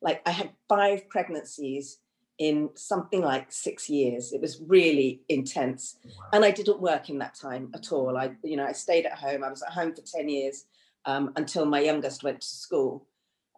like 0.00 0.22
I 0.26 0.30
had 0.30 0.52
five 0.66 1.10
pregnancies 1.10 1.98
in 2.38 2.70
something 2.74 3.20
like 3.20 3.50
six 3.50 3.90
years. 3.90 4.32
It 4.32 4.40
was 4.40 4.60
really 4.66 5.22
intense. 5.28 5.96
Wow. 6.04 6.12
And 6.34 6.44
I 6.44 6.50
didn't 6.50 6.80
work 6.80 7.10
in 7.10 7.18
that 7.18 7.34
time 7.34 7.70
at 7.74 7.92
all. 7.92 8.16
I, 8.16 8.32
you 8.42 8.56
know, 8.56 8.64
I 8.64 8.72
stayed 8.72 9.06
at 9.06 9.18
home. 9.18 9.42
I 9.42 9.50
was 9.50 9.62
at 9.62 9.72
home 9.72 9.94
for 9.94 10.02
10 10.02 10.28
years 10.28 10.64
um, 11.04 11.32
until 11.36 11.64
my 11.64 11.80
youngest 11.80 12.22
went 12.22 12.40
to 12.40 12.46
school 12.46 13.06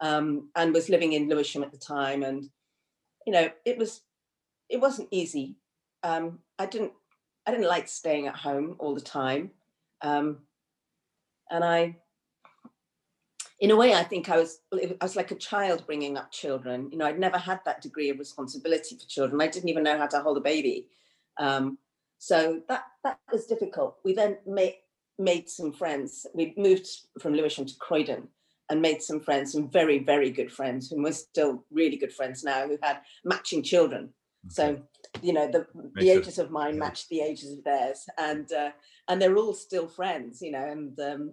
um, 0.01 0.49
and 0.57 0.73
was 0.73 0.89
living 0.89 1.13
in 1.13 1.29
Lewisham 1.29 1.63
at 1.63 1.73
the 1.73 1.79
time. 1.79 2.23
And, 2.23 2.49
you 3.27 3.33
know, 3.33 3.51
it 3.67 3.77
was, 3.77 4.01
it 4.71 4.81
wasn't 4.81 5.09
easy. 5.11 5.57
Um, 6.03 6.39
I 6.59 6.67
didn't, 6.67 6.93
I 7.47 7.51
didn't 7.51 7.69
like 7.69 7.89
staying 7.89 8.29
at 8.29 8.37
home 8.37 8.77
all 8.79 8.95
the 8.95 9.01
time. 9.01 9.51
Um, 10.01 10.39
and 11.51 11.65
I, 11.65 11.97
in 13.61 13.71
a 13.71 13.77
way, 13.77 13.95
I 13.95 14.03
think 14.03 14.31
I 14.31 14.39
was 14.39 14.61
I 14.73 14.97
was 15.03 15.17
like 15.17 15.31
a 15.31 15.37
child 15.37 15.85
bringing 15.87 16.17
up 16.17 16.33
children. 16.33 16.89
You 16.91 16.99
know, 16.99 17.05
I'd 17.05 17.19
never 17.19 17.37
had 17.37 17.61
that 17.67 17.83
degree 17.83 18.09
of 18.09 18.19
responsibility 18.19 18.97
for 18.97 19.07
children. 19.07 19.41
I 19.41 19.49
didn't 19.49 19.69
even 19.69 19.83
know 19.83 19.99
how 19.99 20.07
to 20.07 20.21
hold 20.21 20.39
a 20.39 20.41
baby, 20.41 20.89
um, 21.39 21.77
so 22.19 22.63
that 22.69 22.85
that 23.05 23.19
was 23.31 23.47
difficult. 23.47 23.99
We 24.03 24.15
then 24.15 24.39
made 24.47 24.77
made 25.19 25.51
some 25.51 25.73
friends. 25.73 26.27
We 26.35 26.55
moved 26.57 26.89
from 27.21 27.35
Lewisham 27.35 27.67
to 27.67 27.77
Croydon 27.79 28.29
and 28.71 28.81
made 28.81 29.03
some 29.03 29.21
friends, 29.21 29.53
some 29.53 29.71
very 29.71 29.99
very 29.99 30.31
good 30.31 30.51
friends, 30.51 30.89
who 30.89 31.03
we're 31.03 31.13
still 31.13 31.65
really 31.71 31.97
good 31.97 32.15
friends 32.15 32.43
now, 32.43 32.67
who 32.67 32.79
had 32.83 33.01
matching 33.25 33.63
children. 33.63 34.15
Okay. 34.47 34.55
So 34.55 34.83
you 35.21 35.35
know 35.35 35.51
the 35.51 35.67
the 35.97 36.09
ages 36.09 36.39
of 36.39 36.51
mine 36.51 36.79
matched 36.79 37.11
the 37.11 37.21
ages 37.21 37.53
of 37.53 37.63
theirs, 37.65 38.07
and 38.17 38.51
uh, 38.55 38.71
and 39.07 39.21
they're 39.21 39.37
all 39.37 39.53
still 39.53 39.87
friends. 39.87 40.41
You 40.41 40.53
know, 40.53 40.65
and 40.65 40.99
um, 40.99 41.33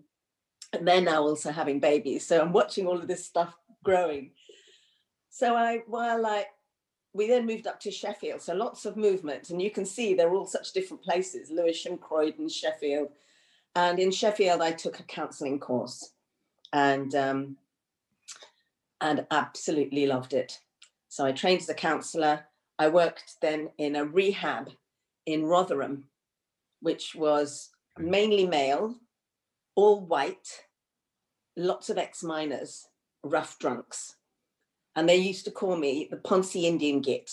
and 0.73 0.87
they're 0.87 1.01
now 1.01 1.21
also 1.21 1.51
having 1.51 1.79
babies. 1.79 2.25
So 2.25 2.41
I'm 2.41 2.51
watching 2.51 2.87
all 2.87 2.97
of 2.97 3.07
this 3.07 3.25
stuff 3.25 3.55
growing. 3.83 4.31
So 5.29 5.55
I, 5.55 5.83
while 5.87 6.25
I, 6.25 6.45
we 7.13 7.27
then 7.27 7.45
moved 7.45 7.67
up 7.67 7.79
to 7.81 7.91
Sheffield. 7.91 8.41
So 8.41 8.53
lots 8.53 8.85
of 8.85 8.97
movement, 8.97 9.49
and 9.49 9.61
you 9.61 9.71
can 9.71 9.85
see 9.85 10.13
they're 10.13 10.33
all 10.33 10.45
such 10.45 10.73
different 10.73 11.03
places: 11.03 11.49
Lewisham, 11.49 11.97
Croydon, 11.97 12.49
Sheffield. 12.49 13.09
And 13.75 13.99
in 13.99 14.11
Sheffield, 14.11 14.61
I 14.61 14.71
took 14.71 14.99
a 14.99 15.03
counselling 15.03 15.59
course, 15.59 16.11
and 16.73 17.13
um, 17.15 17.57
and 19.01 19.25
absolutely 19.31 20.05
loved 20.05 20.33
it. 20.33 20.59
So 21.07 21.25
I 21.25 21.31
trained 21.31 21.61
as 21.61 21.69
a 21.69 21.73
counsellor. 21.73 22.45
I 22.79 22.89
worked 22.89 23.37
then 23.41 23.69
in 23.77 23.95
a 23.95 24.05
rehab 24.05 24.69
in 25.25 25.45
Rotherham, 25.45 26.05
which 26.81 27.15
was 27.15 27.69
mainly 27.97 28.45
male, 28.45 28.95
all 29.77 30.01
white, 30.01 30.65
lots 31.55 31.89
of 31.89 31.97
ex 31.97 32.23
miners, 32.23 32.87
rough 33.23 33.57
drunks. 33.59 34.15
And 34.95 35.07
they 35.07 35.15
used 35.15 35.45
to 35.45 35.51
call 35.51 35.77
me 35.77 36.07
the 36.09 36.17
Ponzi 36.17 36.63
Indian 36.63 36.99
Git. 36.99 37.31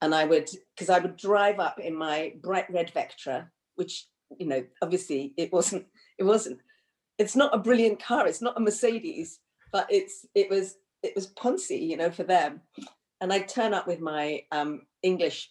And 0.00 0.14
I 0.14 0.24
would, 0.24 0.48
because 0.74 0.88
I 0.88 1.00
would 1.00 1.16
drive 1.16 1.58
up 1.58 1.80
in 1.80 1.94
my 1.94 2.32
bright 2.40 2.72
red 2.72 2.92
Vectra, 2.94 3.48
which, 3.74 4.06
you 4.38 4.46
know, 4.46 4.64
obviously 4.80 5.34
it 5.36 5.52
wasn't, 5.52 5.84
it 6.16 6.22
wasn't, 6.22 6.60
it's 7.18 7.36
not 7.36 7.54
a 7.54 7.58
brilliant 7.58 8.00
car, 8.02 8.26
it's 8.26 8.40
not 8.40 8.56
a 8.56 8.60
Mercedes, 8.60 9.40
but 9.72 9.86
it's, 9.90 10.24
it 10.34 10.48
was, 10.48 10.76
it 11.02 11.12
was 11.16 11.34
Ponzi, 11.34 11.86
you 11.86 11.96
know, 11.96 12.10
for 12.10 12.22
them. 12.22 12.60
And 13.20 13.32
I'd 13.32 13.48
turn 13.48 13.74
up 13.74 13.88
with 13.88 14.00
my 14.00 14.42
um, 14.52 14.82
English 15.02 15.50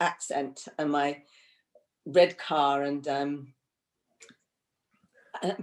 accent 0.00 0.66
and 0.78 0.90
my 0.90 1.22
red 2.06 2.38
car 2.38 2.84
and 2.84 3.06
um, 3.08 3.54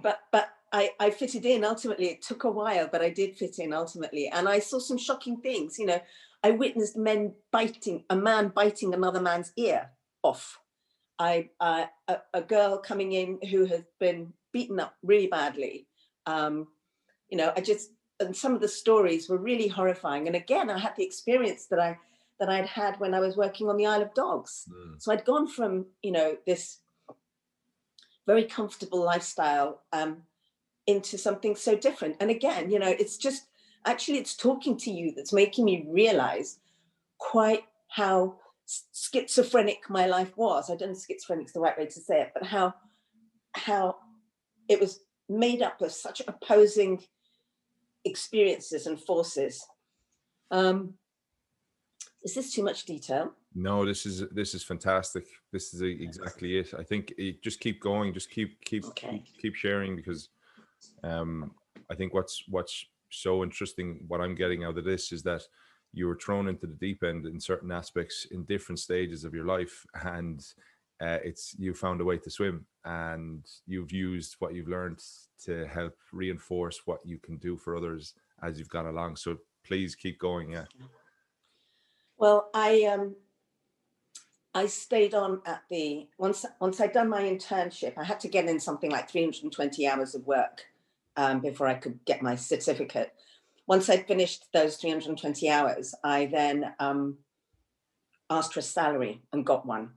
but 0.01 0.19
but 0.31 0.49
I, 0.71 0.91
I 0.99 1.09
fitted 1.09 1.45
in 1.45 1.63
ultimately. 1.63 2.07
It 2.07 2.21
took 2.21 2.43
a 2.43 2.51
while, 2.51 2.87
but 2.91 3.01
I 3.01 3.09
did 3.09 3.35
fit 3.35 3.59
in 3.59 3.73
ultimately. 3.73 4.29
And 4.29 4.47
I 4.47 4.59
saw 4.59 4.79
some 4.79 4.97
shocking 4.97 5.37
things. 5.37 5.77
You 5.77 5.87
know, 5.87 6.01
I 6.43 6.51
witnessed 6.51 6.97
men 6.97 7.33
biting 7.51 8.05
a 8.09 8.15
man 8.15 8.49
biting 8.49 8.93
another 8.93 9.21
man's 9.21 9.51
ear 9.57 9.89
off. 10.23 10.59
I 11.19 11.49
uh, 11.59 11.85
a, 12.07 12.17
a, 12.33 12.41
girl 12.41 12.77
coming 12.79 13.11
in 13.13 13.39
who 13.49 13.65
has 13.65 13.83
been 13.99 14.33
beaten 14.51 14.79
up 14.79 14.95
really 15.03 15.27
badly. 15.27 15.87
Um, 16.25 16.67
you 17.29 17.37
know, 17.37 17.53
I 17.55 17.61
just 17.61 17.91
and 18.19 18.35
some 18.35 18.55
of 18.55 18.61
the 18.61 18.67
stories 18.67 19.29
were 19.29 19.37
really 19.37 19.67
horrifying. 19.67 20.27
And 20.27 20.35
again, 20.35 20.69
I 20.69 20.79
had 20.79 20.95
the 20.95 21.05
experience 21.05 21.67
that 21.67 21.79
I 21.79 21.97
that 22.39 22.49
I'd 22.49 22.65
had 22.65 22.99
when 22.99 23.13
I 23.13 23.19
was 23.19 23.37
working 23.37 23.69
on 23.69 23.77
the 23.77 23.85
Isle 23.85 24.01
of 24.01 24.13
Dogs. 24.13 24.65
Mm. 24.71 25.01
So 25.01 25.11
I'd 25.11 25.25
gone 25.25 25.47
from 25.47 25.85
you 26.01 26.11
know 26.11 26.37
this 26.47 26.79
very 28.27 28.43
comfortable 28.43 29.03
lifestyle 29.03 29.81
um, 29.93 30.23
into 30.87 31.17
something 31.17 31.55
so 31.55 31.75
different. 31.75 32.17
And 32.19 32.29
again, 32.29 32.71
you 32.71 32.79
know, 32.79 32.89
it's 32.89 33.17
just 33.17 33.47
actually 33.85 34.17
it's 34.17 34.35
talking 34.35 34.77
to 34.77 34.91
you 34.91 35.13
that's 35.15 35.33
making 35.33 35.65
me 35.65 35.87
realize 35.89 36.59
quite 37.17 37.63
how 37.89 38.35
schizophrenic 38.93 39.89
my 39.89 40.05
life 40.07 40.35
was. 40.37 40.69
I 40.69 40.75
don't 40.75 40.89
know 40.89 40.95
schizophrenic's 40.95 41.53
the 41.53 41.59
right 41.59 41.77
way 41.77 41.85
to 41.85 41.99
say 41.99 42.21
it, 42.21 42.31
but 42.33 42.45
how 42.45 42.73
how 43.53 43.97
it 44.69 44.79
was 44.79 45.01
made 45.27 45.61
up 45.61 45.81
of 45.81 45.91
such 45.91 46.21
opposing 46.27 47.03
experiences 48.05 48.87
and 48.87 48.99
forces. 48.99 49.65
Um, 50.49 50.95
is 52.23 52.35
this 52.35 52.53
too 52.53 52.63
much 52.63 52.85
detail? 52.85 53.33
No, 53.53 53.85
this 53.85 54.05
is 54.05 54.29
this 54.29 54.53
is 54.53 54.63
fantastic. 54.63 55.25
This 55.51 55.73
is 55.73 55.81
exactly 55.81 56.57
it. 56.57 56.73
I 56.77 56.83
think 56.83 57.13
it, 57.17 57.43
just 57.43 57.59
keep 57.59 57.81
going, 57.81 58.13
just 58.13 58.29
keep 58.29 58.61
keep 58.63 58.85
okay. 58.85 59.23
keep, 59.25 59.37
keep 59.41 59.55
sharing 59.55 59.95
because 59.95 60.29
um, 61.03 61.51
I 61.89 61.95
think 61.95 62.13
what's 62.13 62.43
what's 62.47 62.85
so 63.09 63.43
interesting, 63.43 63.99
what 64.07 64.21
I'm 64.21 64.35
getting 64.35 64.63
out 64.63 64.77
of 64.77 64.85
this 64.85 65.11
is 65.11 65.21
that 65.23 65.43
you 65.93 66.07
were 66.07 66.15
thrown 66.15 66.47
into 66.47 66.65
the 66.65 66.75
deep 66.75 67.03
end 67.03 67.25
in 67.25 67.39
certain 67.39 67.71
aspects 67.71 68.25
in 68.31 68.45
different 68.45 68.79
stages 68.79 69.25
of 69.25 69.33
your 69.33 69.45
life, 69.45 69.85
and 70.05 70.41
uh, 71.01 71.17
it's 71.23 71.53
you 71.59 71.73
found 71.73 71.99
a 71.99 72.05
way 72.05 72.17
to 72.17 72.29
swim, 72.29 72.65
and 72.85 73.45
you've 73.67 73.91
used 73.91 74.35
what 74.39 74.53
you've 74.53 74.69
learned 74.69 75.01
to 75.43 75.67
help 75.67 75.95
reinforce 76.13 76.81
what 76.85 77.05
you 77.05 77.17
can 77.17 77.37
do 77.37 77.57
for 77.57 77.75
others 77.75 78.13
as 78.41 78.57
you've 78.57 78.69
gone 78.69 78.87
along. 78.87 79.17
So 79.17 79.37
please 79.65 79.95
keep 79.95 80.19
going. 80.19 80.51
Yeah. 80.51 80.65
Well, 82.17 82.49
I 82.53 82.83
um 82.83 83.15
I 84.53 84.65
stayed 84.65 85.13
on 85.13 85.41
at 85.45 85.63
the 85.69 86.07
once 86.17 86.45
once 86.59 86.81
I'd 86.81 86.91
done 86.91 87.09
my 87.09 87.21
internship, 87.21 87.93
I 87.97 88.03
had 88.03 88.19
to 88.21 88.27
get 88.27 88.45
in 88.45 88.59
something 88.59 88.91
like 88.91 89.09
320 89.09 89.87
hours 89.87 90.13
of 90.13 90.27
work 90.27 90.65
um, 91.15 91.39
before 91.39 91.67
I 91.67 91.75
could 91.75 92.03
get 92.05 92.21
my 92.21 92.35
certificate. 92.35 93.13
Once 93.67 93.89
I'd 93.89 94.07
finished 94.07 94.45
those 94.53 94.75
320 94.77 95.49
hours, 95.49 95.95
I 96.03 96.25
then 96.25 96.73
um, 96.79 97.17
asked 98.29 98.53
for 98.53 98.59
a 98.59 98.63
salary 98.63 99.21
and 99.31 99.45
got 99.45 99.65
one. 99.65 99.91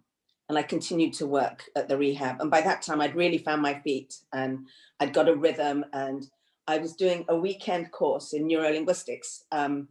And 0.49 0.59
I 0.59 0.63
continued 0.63 1.15
to 1.15 1.27
work 1.27 1.65
at 1.75 1.89
the 1.89 1.97
rehab. 1.97 2.41
And 2.41 2.51
by 2.51 2.61
that 2.61 2.83
time, 2.83 3.01
I'd 3.01 3.17
really 3.17 3.39
found 3.39 3.63
my 3.63 3.81
feet 3.81 4.19
and 4.33 4.67
I'd 5.01 5.15
got 5.15 5.29
a 5.29 5.35
rhythm. 5.35 5.87
And 5.95 6.29
I 6.69 6.77
was 6.77 6.95
doing 6.95 7.25
a 7.29 7.37
weekend 7.37 7.91
course 7.93 8.35
in 8.35 8.47
neurolinguistics. 8.47 9.45
Um, 9.51 9.89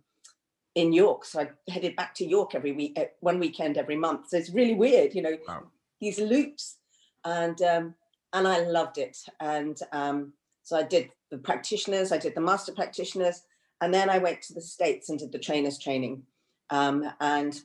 in 0.76 0.94
York. 0.94 1.26
So 1.26 1.42
I 1.42 1.72
headed 1.72 1.96
back 1.96 2.16
to 2.16 2.26
York 2.26 2.56
every 2.56 2.72
week, 2.72 2.94
eh, 2.98 3.06
one 3.20 3.40
weekend 3.40 3.78
every 3.78 3.96
month. 3.96 4.30
So 4.30 4.38
it's 4.38 4.50
really 4.50 4.74
weird, 4.74 5.14
you 5.14 5.22
know, 5.22 5.38
wow. 5.48 5.64
these 6.00 6.20
loops. 6.20 6.78
And 7.26 7.62
um, 7.62 7.96
and 8.34 8.48
I 8.48 8.62
loved 8.62 8.98
it. 8.98 9.18
And 9.40 9.78
um, 9.92 10.34
so 10.64 10.76
I 10.76 10.84
did 10.84 11.10
the 11.30 11.38
practitioners, 11.38 12.12
I 12.12 12.18
did 12.18 12.36
the 12.36 12.42
master 12.42 12.74
practitioners, 12.74 13.44
and 13.82 13.94
then 13.94 14.10
I 14.10 14.18
went 14.18 14.42
to 14.44 14.54
the 14.54 14.62
States 14.62 15.10
and 15.10 15.20
did 15.20 15.32
the 15.32 15.40
trainers 15.40 15.78
training. 15.78 16.24
Um, 16.70 17.10
and 17.22 17.60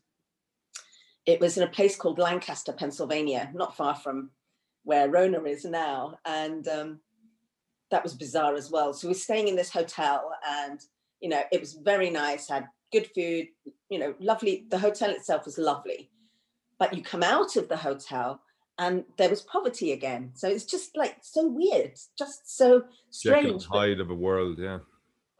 it 1.27 1.41
was 1.41 1.57
in 1.57 1.63
a 1.63 1.69
place 1.69 1.97
called 1.97 2.19
Lancaster, 2.19 2.73
Pennsylvania, 2.73 3.51
not 3.55 3.77
far 3.77 3.95
from 3.95 4.31
where 4.85 5.09
Rona 5.09 5.43
is 5.45 5.65
now. 5.65 6.19
And 6.25 6.67
um, 6.69 7.01
that 7.91 8.03
was 8.03 8.15
bizarre 8.15 8.55
as 8.55 8.71
well. 8.71 8.93
So 8.93 9.09
we 9.09 9.13
we're 9.13 9.19
staying 9.19 9.49
in 9.49 9.57
this 9.57 9.71
hotel 9.71 10.31
and 10.47 10.81
you 11.21 11.29
know, 11.29 11.43
it 11.51 11.61
was 11.61 11.75
very 11.75 12.11
nice, 12.11 12.49
had 12.49 12.69
good 12.93 13.09
food, 13.15 13.49
you 13.91 13.99
know, 13.99 14.15
lovely. 14.21 14.67
The 14.71 14.79
hotel 14.79 15.11
itself 15.11 15.45
was 15.45 15.59
lovely. 15.59 16.11
But 16.79 16.95
you 16.95 17.03
come 17.03 17.23
out 17.23 17.57
of 17.57 17.69
the 17.69 17.77
hotel 17.77 18.41
and 18.79 19.05
there 19.17 19.29
was 19.29 19.43
poverty 19.43 19.93
again. 19.93 20.31
So 20.35 20.49
it's 20.49 20.65
just 20.65 20.97
like 20.97 21.17
so 21.21 21.47
weird, 21.47 21.99
just 22.17 22.57
so 22.57 22.85
strange. 23.11 23.65
Jekyll 23.65 24.01
of 24.01 24.11
a 24.11 24.15
world, 24.15 24.59
yeah. 24.59 24.79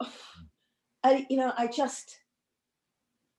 I, 1.03 1.25
you 1.29 1.37
know, 1.37 1.53
I 1.57 1.67
just, 1.67 2.17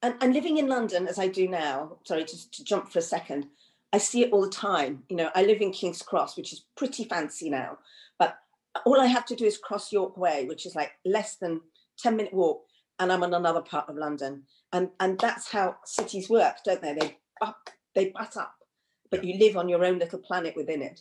and, 0.01 0.15
and 0.23 0.33
living 0.33 0.57
in 0.57 0.69
London 0.69 1.07
as 1.07 1.19
I 1.19 1.29
do 1.29 1.47
now, 1.47 1.99
sorry, 2.05 2.25
just 2.25 2.55
to 2.55 2.65
jump 2.65 2.91
for 2.91 3.01
a 3.01 3.03
second, 3.03 3.49
I 3.93 3.99
see 3.99 4.23
it 4.23 4.33
all 4.33 4.41
the 4.41 4.51
time. 4.51 5.03
You 5.11 5.17
know, 5.17 5.31
I 5.35 5.43
live 5.43 5.61
in 5.61 5.73
King's 5.73 6.01
Cross, 6.01 6.39
which 6.39 6.55
is 6.55 6.65
pretty 6.77 7.05
fancy 7.05 7.51
now, 7.51 7.79
but 8.19 8.39
all 8.87 9.01
I 9.01 9.07
have 9.07 9.27
to 9.27 9.37
do 9.37 9.45
is 9.45 9.59
cross 9.59 9.93
York 9.93 10.17
Way, 10.17 10.47
which 10.47 10.65
is 10.65 10.75
like 10.75 10.93
less 11.05 11.37
than 11.37 11.61
10 11.99 12.17
minute 12.17 12.33
walk, 12.33 12.63
and 13.01 13.11
I'm 13.11 13.23
in 13.25 13.35
another 13.35 13.63
part 13.63 13.89
of 13.89 13.97
London. 13.97 14.45
And 14.73 14.91
and 15.01 15.19
that's 15.19 15.51
how 15.51 15.77
cities 15.85 16.31
work, 16.31 16.57
don't 16.65 16.81
they? 16.81 16.95
They 16.95 17.19
up, 17.43 17.71
they 17.95 18.11
butt 18.11 18.37
up, 18.37 18.55
but 19.11 19.25
you 19.25 19.39
live 19.39 19.57
on 19.57 19.69
your 19.69 19.85
own 19.85 19.99
little 19.99 20.21
planet 20.21 20.55
within 20.55 20.83
it. 20.83 21.01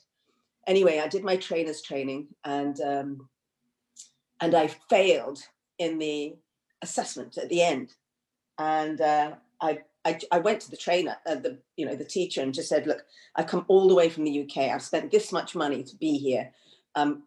Anyway, 0.66 1.00
I 1.00 1.08
did 1.08 1.24
my 1.24 1.38
trainer's 1.38 1.82
training 1.82 2.28
and 2.44 2.80
um, 2.82 3.30
and 4.42 4.56
I 4.56 4.68
failed 4.90 5.40
in 5.78 6.00
the 6.00 6.36
assessment 6.82 7.38
at 7.38 7.50
the 7.50 7.62
end. 7.62 7.94
And 8.58 9.00
uh, 9.02 9.34
I 9.62 9.80
I, 10.06 10.20
I 10.32 10.40
went 10.40 10.62
to 10.62 10.72
the 10.72 10.78
trainer, 10.78 11.18
uh, 11.28 11.36
the 11.36 11.60
you 11.76 11.86
know 11.86 11.96
the 11.96 12.06
teacher, 12.06 12.42
and 12.42 12.54
just 12.54 12.70
said, 12.70 12.88
"Look, 12.88 13.04
I've 13.36 13.48
come 13.48 13.66
all 13.68 13.88
the 13.88 13.96
way 13.96 14.10
from 14.10 14.24
the 14.24 14.42
UK. 14.44 14.70
I've 14.70 14.82
spent 14.82 15.12
this 15.12 15.32
much 15.32 15.56
money 15.56 15.84
to 15.84 15.96
be 15.96 16.18
here. 16.18 16.52
Um, 16.96 17.24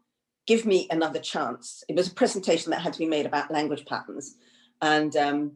give 0.46 0.64
me 0.64 0.88
another 0.90 1.20
chance." 1.20 1.84
It 1.88 1.96
was 1.96 2.08
a 2.08 2.14
presentation 2.14 2.70
that 2.70 2.80
had 2.80 2.94
to 2.94 2.98
be 2.98 3.06
made 3.06 3.26
about 3.26 3.50
language 3.50 3.84
patterns, 3.86 4.36
and 4.82 5.16
um, 5.16 5.52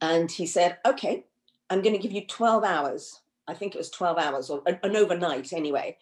and 0.00 0.30
he 0.30 0.46
said, 0.46 0.78
"Okay, 0.84 1.26
I'm 1.70 1.82
going 1.82 1.94
to 1.94 2.02
give 2.02 2.12
you 2.12 2.26
12 2.26 2.64
hours. 2.64 3.20
I 3.46 3.54
think 3.54 3.74
it 3.74 3.78
was 3.78 3.90
12 3.90 4.18
hours 4.18 4.50
or 4.50 4.62
an, 4.66 4.80
an 4.82 4.96
overnight 4.96 5.52
anyway, 5.52 5.96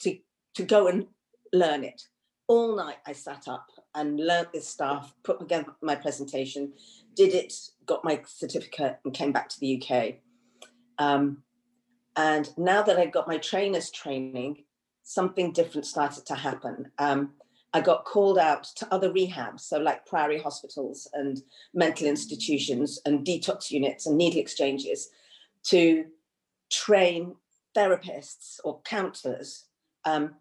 to 0.00 0.18
to 0.54 0.64
go 0.64 0.88
and 0.88 1.06
learn 1.52 1.84
it." 1.84 2.02
All 2.48 2.74
night 2.74 2.96
I 3.06 3.12
sat 3.12 3.46
up 3.46 3.68
and 3.94 4.18
learned 4.18 4.48
this 4.52 4.66
stuff, 4.66 5.14
put 5.22 5.38
together 5.38 5.72
my 5.82 5.94
presentation, 5.94 6.72
did 7.14 7.34
it, 7.34 7.54
got 7.86 8.04
my 8.04 8.22
certificate, 8.26 8.98
and 9.04 9.14
came 9.14 9.30
back 9.30 9.48
to 9.50 9.60
the 9.60 9.80
UK. 9.80 10.14
Um, 10.98 11.44
and 12.16 12.50
now 12.58 12.82
that 12.82 12.98
I 12.98 13.06
got 13.06 13.28
my 13.28 13.38
trainer's 13.38 13.90
training, 13.90 14.64
something 15.02 15.52
different 15.52 15.86
started 15.86 16.26
to 16.26 16.34
happen. 16.34 16.90
Um, 16.98 17.34
I 17.72 17.80
got 17.80 18.04
called 18.04 18.38
out 18.38 18.64
to 18.76 18.92
other 18.92 19.10
rehabs, 19.12 19.60
so 19.60 19.78
like 19.78 20.06
Priory 20.06 20.40
hospitals 20.40 21.08
and 21.12 21.40
mental 21.72 22.06
institutions 22.06 23.00
and 23.04 23.24
detox 23.24 23.70
units 23.70 24.06
and 24.06 24.16
needle 24.16 24.40
exchanges 24.40 25.08
to 25.64 26.06
train 26.70 27.36
therapists 27.76 28.58
or 28.64 28.80
counselors 28.82 29.66
um, 30.04 30.34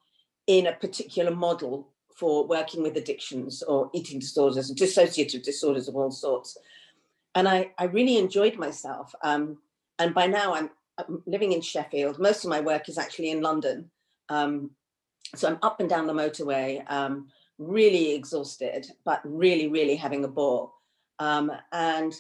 in 0.48 0.67
a 0.67 0.74
particular 0.74 1.31
model 1.31 1.89
for 2.15 2.45
working 2.45 2.81
with 2.81 2.98
addictions 2.98 3.63
or 3.63 3.89
eating 3.93 4.19
disorders, 4.19 4.69
and 4.69 4.77
dissociative 4.77 5.43
disorders 5.43 5.88
of 5.88 5.95
all 5.95 6.12
sorts. 6.12 6.57
And 7.36 7.48
I, 7.48 7.71
I 7.77 7.86
really 7.86 8.17
enjoyed 8.17 8.57
myself. 8.57 9.13
Um, 9.24 9.59
and 10.00 10.13
by 10.13 10.27
now 10.27 10.53
I'm, 10.53 10.69
I'm, 10.98 11.21
living 11.25 11.53
in 11.53 11.62
Sheffield. 11.62 12.19
Most 12.19 12.43
of 12.43 12.50
my 12.50 12.59
work 12.59 12.89
is 12.89 12.98
actually 12.98 13.29
in 13.29 13.41
London. 13.41 13.89
Um, 14.27 14.71
so 15.36 15.48
I'm 15.48 15.59
up 15.62 15.79
and 15.79 15.89
down 15.89 16.07
the 16.07 16.13
motorway, 16.13 16.89
um, 16.91 17.27
really 17.57 18.13
exhausted, 18.13 18.88
but 19.05 19.21
really, 19.24 19.67
really 19.67 19.95
having 19.95 20.24
a 20.24 20.29
ball. 20.29 20.74
Um, 21.19 21.51
and 21.71 22.13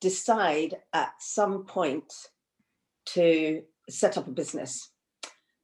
decide 0.00 0.76
at 0.92 1.12
some 1.18 1.64
point 1.64 2.12
to 3.06 3.62
set 3.88 4.16
up 4.16 4.28
a 4.28 4.30
business. 4.30 4.90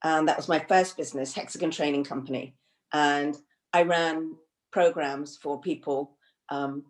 And 0.03 0.27
that 0.27 0.37
was 0.37 0.49
my 0.49 0.59
first 0.59 0.97
business, 0.97 1.35
Hexagon 1.35 1.71
Training 1.71 2.03
Company 2.03 2.57
and 2.93 3.37
I 3.73 3.83
ran 3.83 4.37
programs 4.71 5.37
for 5.37 5.61
people 5.61 6.17
um, 6.51 6.85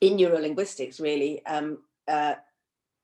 in 0.00 0.16
neurolinguistics, 0.16 1.00
really, 1.00 1.44
um, 1.46 1.78
uh, 2.06 2.34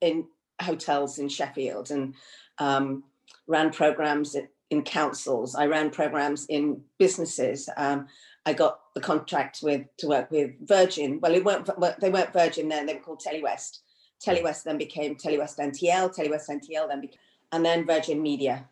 in 0.01 0.27
hotels 0.63 1.19
in 1.19 1.29
Sheffield, 1.29 1.91
and 1.91 2.15
um, 2.59 3.05
ran 3.47 3.71
programs 3.71 4.37
in 4.75 4.83
councils. 4.83 5.55
I 5.55 5.67
ran 5.67 5.91
programs 5.91 6.47
in 6.47 6.83
businesses. 6.99 7.69
Um, 7.77 8.09
I 8.47 8.53
got 8.53 8.81
the 8.95 9.01
contract 9.01 9.61
with 9.63 9.83
to 9.99 10.09
work 10.09 10.31
with 10.31 10.51
Virgin. 10.67 11.19
Well, 11.21 11.35
it 11.35 11.45
weren't 11.45 11.69
they 12.01 12.11
weren't 12.11 12.33
Virgin 12.33 12.69
then; 12.69 12.87
they 12.87 12.95
were 12.95 13.01
called 13.01 13.21
Telewest. 13.21 13.81
Telewest 14.21 14.65
then 14.65 14.79
became 14.79 15.17
Telewest 15.17 15.59
NTL. 15.59 16.15
Telewest 16.15 16.49
NTL 16.49 16.89
then 16.89 17.01
became, 17.01 17.19
and 17.53 17.65
then 17.65 17.87
Virgin 17.87 18.23
Media. 18.23 18.69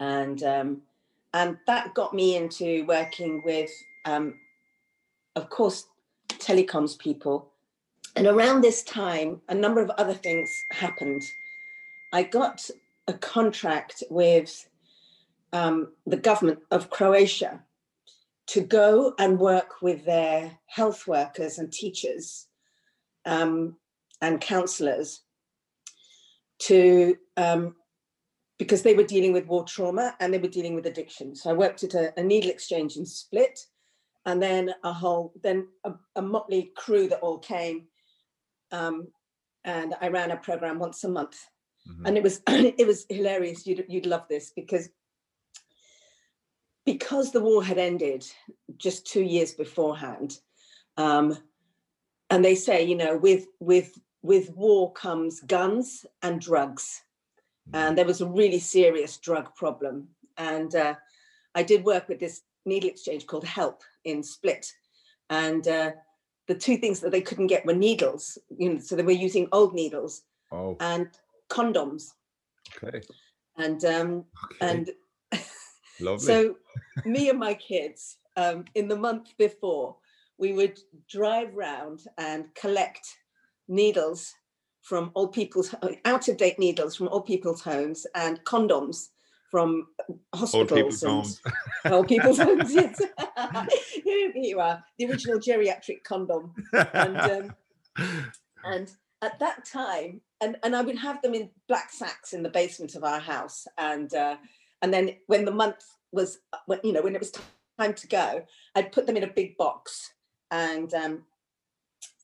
And 0.00 0.42
um, 0.42 0.82
and 1.32 1.56
that 1.66 1.94
got 1.94 2.14
me 2.14 2.36
into 2.36 2.84
working 2.86 3.42
with, 3.44 3.70
um, 4.04 4.34
of 5.36 5.48
course, 5.50 5.86
telecoms 6.28 6.98
people. 6.98 7.50
And 8.16 8.26
around 8.26 8.62
this 8.62 8.82
time, 8.82 9.40
a 9.48 9.54
number 9.54 9.80
of 9.80 9.90
other 9.90 10.14
things 10.14 10.50
happened. 10.72 11.22
I 12.12 12.22
got 12.22 12.68
a 13.08 13.14
contract 13.14 14.04
with 14.10 14.68
um, 15.52 15.92
the 16.06 16.16
government 16.16 16.60
of 16.70 16.90
Croatia 16.90 17.64
to 18.48 18.60
go 18.60 19.14
and 19.18 19.38
work 19.38 19.82
with 19.82 20.04
their 20.04 20.58
health 20.66 21.06
workers 21.06 21.58
and 21.58 21.72
teachers 21.72 22.46
um, 23.26 23.76
and 24.22 24.40
counselors 24.40 25.22
to 26.60 27.16
um, 27.36 27.74
because 28.58 28.82
they 28.82 28.94
were 28.94 29.04
dealing 29.04 29.32
with 29.32 29.46
war 29.46 29.64
trauma 29.64 30.14
and 30.20 30.32
they 30.32 30.38
were 30.38 30.48
dealing 30.48 30.74
with 30.74 30.86
addiction. 30.86 31.34
So 31.34 31.50
I 31.50 31.52
worked 31.52 31.84
at 31.84 31.94
a, 31.94 32.12
a 32.18 32.22
needle 32.22 32.50
exchange 32.50 32.96
in 32.96 33.06
Split, 33.06 33.58
and 34.26 34.42
then 34.42 34.74
a 34.82 34.92
whole, 34.92 35.32
then 35.42 35.68
a, 35.84 35.92
a 36.16 36.22
motley 36.22 36.72
crew 36.76 37.08
that 37.08 37.20
all 37.20 37.38
came, 37.38 37.84
um, 38.72 39.08
and 39.64 39.94
I 40.00 40.08
ran 40.08 40.32
a 40.32 40.36
program 40.36 40.78
once 40.78 41.04
a 41.04 41.08
month, 41.08 41.38
mm-hmm. 41.90 42.06
and 42.06 42.16
it 42.16 42.22
was 42.22 42.40
it 42.48 42.86
was 42.86 43.06
hilarious. 43.08 43.66
You'd 43.66 43.84
you'd 43.88 44.06
love 44.06 44.26
this 44.28 44.52
because 44.54 44.88
because 46.84 47.32
the 47.32 47.40
war 47.40 47.62
had 47.62 47.78
ended 47.78 48.26
just 48.76 49.06
two 49.06 49.22
years 49.22 49.52
beforehand, 49.52 50.38
um, 50.96 51.36
and 52.30 52.44
they 52.44 52.54
say 52.54 52.84
you 52.84 52.96
know 52.96 53.16
with 53.16 53.46
with 53.60 53.98
with 54.22 54.50
war 54.54 54.92
comes 54.92 55.40
guns 55.40 56.04
and 56.22 56.40
drugs 56.40 57.02
and 57.72 57.96
there 57.96 58.04
was 58.04 58.20
a 58.20 58.26
really 58.26 58.58
serious 58.58 59.16
drug 59.18 59.54
problem. 59.54 60.08
And 60.36 60.74
uh, 60.74 60.94
I 61.54 61.62
did 61.62 61.84
work 61.84 62.08
with 62.08 62.18
this 62.18 62.42
needle 62.64 62.90
exchange 62.90 63.26
called 63.26 63.44
Help 63.44 63.82
in 64.04 64.22
Split, 64.22 64.70
and 65.30 65.66
uh, 65.66 65.92
the 66.46 66.54
two 66.54 66.76
things 66.78 67.00
that 67.00 67.10
they 67.10 67.20
couldn't 67.20 67.48
get 67.48 67.66
were 67.66 67.74
needles. 67.74 68.38
You 68.56 68.74
know, 68.74 68.80
so 68.80 68.96
they 68.96 69.02
were 69.02 69.10
using 69.10 69.48
old 69.52 69.74
needles 69.74 70.22
oh. 70.52 70.76
and 70.80 71.08
condoms. 71.48 72.12
Okay. 72.82 73.00
And 73.56 73.84
um, 73.84 74.24
okay. 74.44 74.56
and 74.60 74.90
Lovely. 76.00 76.26
so 76.26 76.56
me 77.04 77.28
and 77.28 77.38
my 77.38 77.54
kids, 77.54 78.18
um, 78.36 78.64
in 78.74 78.88
the 78.88 78.96
month 78.96 79.36
before, 79.36 79.96
we 80.38 80.52
would 80.52 80.78
drive 81.08 81.54
round 81.54 82.04
and 82.16 82.54
collect 82.54 83.06
needles 83.66 84.34
from 84.82 85.10
old 85.14 85.32
people's 85.32 85.74
out 86.04 86.28
of 86.28 86.36
date 86.36 86.58
needles 86.58 86.96
from 86.96 87.08
old 87.08 87.26
people's 87.26 87.60
homes 87.60 88.06
and 88.14 88.42
condoms 88.44 89.08
from 89.50 89.86
hospitals 90.34 90.54
old 90.54 90.68
people's 90.68 91.02
and 91.02 91.12
homes. 91.12 91.40
old 91.90 92.08
people's 92.08 92.38
homes. 92.38 92.74
Yes. 92.74 93.02
Here 94.04 94.32
you 94.34 94.60
are, 94.60 94.82
the 94.98 95.06
original 95.06 95.38
geriatric 95.38 96.04
condom, 96.04 96.54
and 96.72 97.16
um, 97.18 97.54
and 98.64 98.90
at 99.22 99.38
that 99.40 99.64
time, 99.64 100.20
and 100.40 100.56
and 100.62 100.74
I 100.76 100.82
would 100.82 100.98
have 100.98 101.20
them 101.22 101.34
in 101.34 101.50
black 101.66 101.90
sacks 101.90 102.32
in 102.32 102.42
the 102.42 102.48
basement 102.48 102.94
of 102.94 103.04
our 103.04 103.20
house, 103.20 103.66
and 103.76 104.12
uh, 104.14 104.36
and 104.82 104.92
then 104.92 105.16
when 105.26 105.44
the 105.44 105.50
month 105.52 105.84
was, 106.12 106.38
you 106.82 106.92
know, 106.92 107.02
when 107.02 107.14
it 107.14 107.20
was 107.20 107.32
time 107.78 107.94
to 107.94 108.06
go, 108.06 108.44
I'd 108.74 108.92
put 108.92 109.06
them 109.06 109.16
in 109.16 109.24
a 109.24 109.32
big 109.32 109.56
box, 109.56 110.12
and 110.50 110.92
um, 110.94 111.24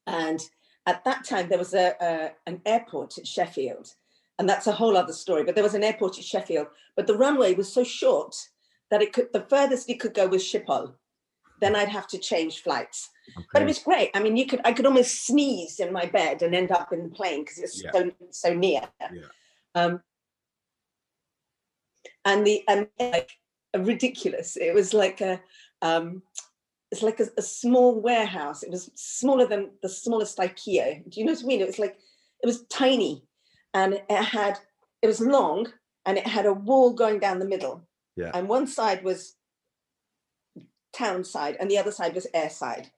and 0.07 0.41
at 0.87 1.05
that 1.05 1.25
time 1.25 1.49
there 1.49 1.59
was 1.59 1.75
a, 1.75 1.95
a, 2.01 2.31
an 2.47 2.61
airport 2.67 3.19
at 3.19 3.27
Sheffield, 3.27 3.89
and 4.39 4.49
that's 4.49 4.67
a 4.67 4.73
whole 4.73 4.97
other 4.97 5.13
story. 5.13 5.45
But 5.45 5.55
there 5.55 5.65
was 5.65 5.75
an 5.75 5.85
airport 5.85 6.19
at 6.19 6.25
Sheffield, 6.25 6.69
but 6.97 7.07
the 7.07 7.17
runway 7.17 7.55
was 7.55 7.73
so 7.73 7.85
short 7.85 8.37
that 8.91 9.03
it 9.03 9.13
could 9.13 9.33
the 9.33 9.47
furthest 9.49 9.91
it 9.91 10.01
could 10.01 10.15
go 10.15 10.27
was 10.29 10.43
Schiphol. 10.43 10.95
Then 11.61 11.75
I'd 11.75 11.89
have 11.89 12.07
to 12.09 12.19
change 12.19 12.63
flights. 12.63 13.11
Okay. 13.37 13.47
But 13.53 13.63
it 13.63 13.67
was 13.67 13.79
great. 13.79 14.11
I 14.15 14.21
mean, 14.21 14.37
you 14.37 14.47
could 14.47 14.61
I 14.65 14.73
could 14.73 14.87
almost 14.87 15.27
sneeze 15.27 15.81
in 15.81 15.93
my 15.93 16.07
bed 16.07 16.43
and 16.43 16.55
end 16.55 16.71
up 16.71 16.93
in 16.93 17.03
the 17.05 17.09
plane 17.09 17.43
because 17.43 17.59
it's 17.59 17.83
yeah. 17.83 17.91
so 17.93 18.11
so 18.31 18.55
near. 18.55 18.83
Yeah. 19.01 19.23
Um, 19.75 20.01
and 22.25 22.47
the 22.47 22.63
and 22.69 22.87
like 22.99 23.31
ridiculous. 23.77 24.57
It 24.57 24.75
was 24.75 24.95
like 24.95 25.21
a 25.21 25.41
um, 25.83 26.23
it's 26.91 27.03
like 27.03 27.21
a, 27.21 27.27
a, 27.37 27.43
small 27.43 28.01
warehouse. 28.01 28.63
It 28.63 28.71
was 28.71 28.91
smaller 28.95 29.47
than 29.47 29.71
the 29.83 29.89
smallest 29.89 30.39
IKEA. 30.39 31.09
Do 31.11 31.21
you 31.21 31.27
know 31.27 31.33
what 31.33 31.43
I 31.43 31.47
mean? 31.47 31.61
It 31.61 31.67
was 31.67 31.79
like 31.79 31.97
it 32.43 32.47
was 32.47 32.65
tiny, 32.67 33.25
and 33.75 33.95
it 33.95 34.25
had 34.25 34.59
it 35.03 35.07
was 35.07 35.21
long, 35.21 35.67
and 36.07 36.17
it 36.17 36.27
had 36.27 36.47
a 36.47 36.53
wall 36.53 36.93
going 36.93 37.19
down 37.19 37.39
the 37.39 37.49
middle. 37.49 37.87
Yeah. 38.17 38.31
And 38.33 38.49
one 38.49 38.67
side 38.67 39.03
was 39.03 39.35
town 40.95 41.25
side, 41.25 41.57
and 41.59 41.71
the 41.71 41.79
other 41.79 41.91
side 41.91 42.15
was 42.15 42.27
air 42.33 42.51
side. 42.51 42.91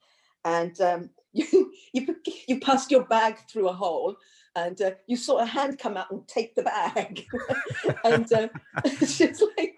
And 0.47 0.81
um, 0.81 1.11
you 1.33 1.73
you 1.93 2.17
you 2.47 2.61
passed 2.61 2.91
your 2.91 3.05
bag 3.05 3.37
through 3.51 3.69
a 3.69 3.73
hole, 3.73 4.17
and 4.55 4.81
uh, 4.81 4.93
you 5.07 5.17
saw 5.17 5.39
a 5.39 5.45
hand 5.45 5.79
come 5.79 5.97
out 5.97 6.11
and 6.11 6.27
take 6.27 6.55
the 6.55 6.63
bag. 6.63 7.27
and 8.05 8.33
uh, 8.33 8.49
it's 8.85 9.19
just 9.19 9.43
like 9.59 9.75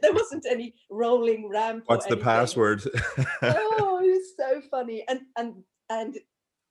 there 0.00 0.14
wasn't 0.14 0.46
any 0.50 0.74
rolling 0.90 1.48
ramp. 1.48 1.84
What's 1.86 2.06
the 2.06 2.16
password? 2.16 2.82
oh, 3.42 4.00
it's 4.02 4.32
so 4.36 4.62
funny. 4.70 5.04
And 5.06 5.20
and 5.36 5.62
and 5.90 6.18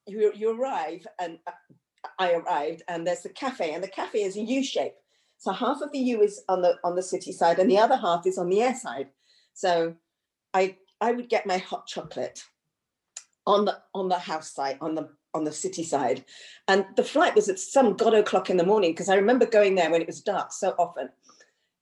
you 0.07 0.33
you 0.35 0.59
arrive, 0.59 1.05
and 1.19 1.37
I 2.17 2.33
arrived, 2.33 2.81
and 2.87 3.05
there's 3.05 3.21
the 3.21 3.29
cafe, 3.29 3.75
and 3.75 3.83
the 3.83 3.87
cafe 3.87 4.23
is 4.23 4.37
a 4.37 4.41
U 4.41 4.63
shape. 4.63 4.95
So 5.37 5.51
half 5.51 5.81
of 5.81 5.91
the 5.91 5.99
U 5.99 6.23
is 6.23 6.41
on 6.49 6.63
the 6.63 6.77
on 6.83 6.95
the 6.95 7.03
city 7.03 7.31
side, 7.31 7.59
and 7.59 7.69
the 7.69 7.77
other 7.77 7.95
half 7.95 8.25
is 8.25 8.39
on 8.39 8.49
the 8.49 8.63
air 8.63 8.75
side. 8.75 9.09
So 9.53 9.93
I 10.51 10.77
I 10.99 11.11
would 11.11 11.29
get 11.29 11.45
my 11.45 11.59
hot 11.59 11.85
chocolate 11.85 12.43
on 13.45 13.65
the 13.65 13.77
on 13.93 14.09
the 14.09 14.17
house 14.19 14.53
side, 14.53 14.77
on 14.81 14.95
the 14.95 15.09
on 15.33 15.43
the 15.43 15.51
city 15.51 15.83
side, 15.83 16.25
and 16.67 16.85
the 16.95 17.03
flight 17.03 17.35
was 17.35 17.49
at 17.49 17.59
some 17.59 17.95
god 17.95 18.13
o'clock 18.13 18.49
in 18.49 18.57
the 18.57 18.65
morning 18.65 18.91
because 18.91 19.09
I 19.09 19.15
remember 19.15 19.45
going 19.45 19.75
there 19.75 19.91
when 19.91 20.01
it 20.01 20.07
was 20.07 20.21
dark 20.21 20.51
so 20.53 20.75
often. 20.79 21.09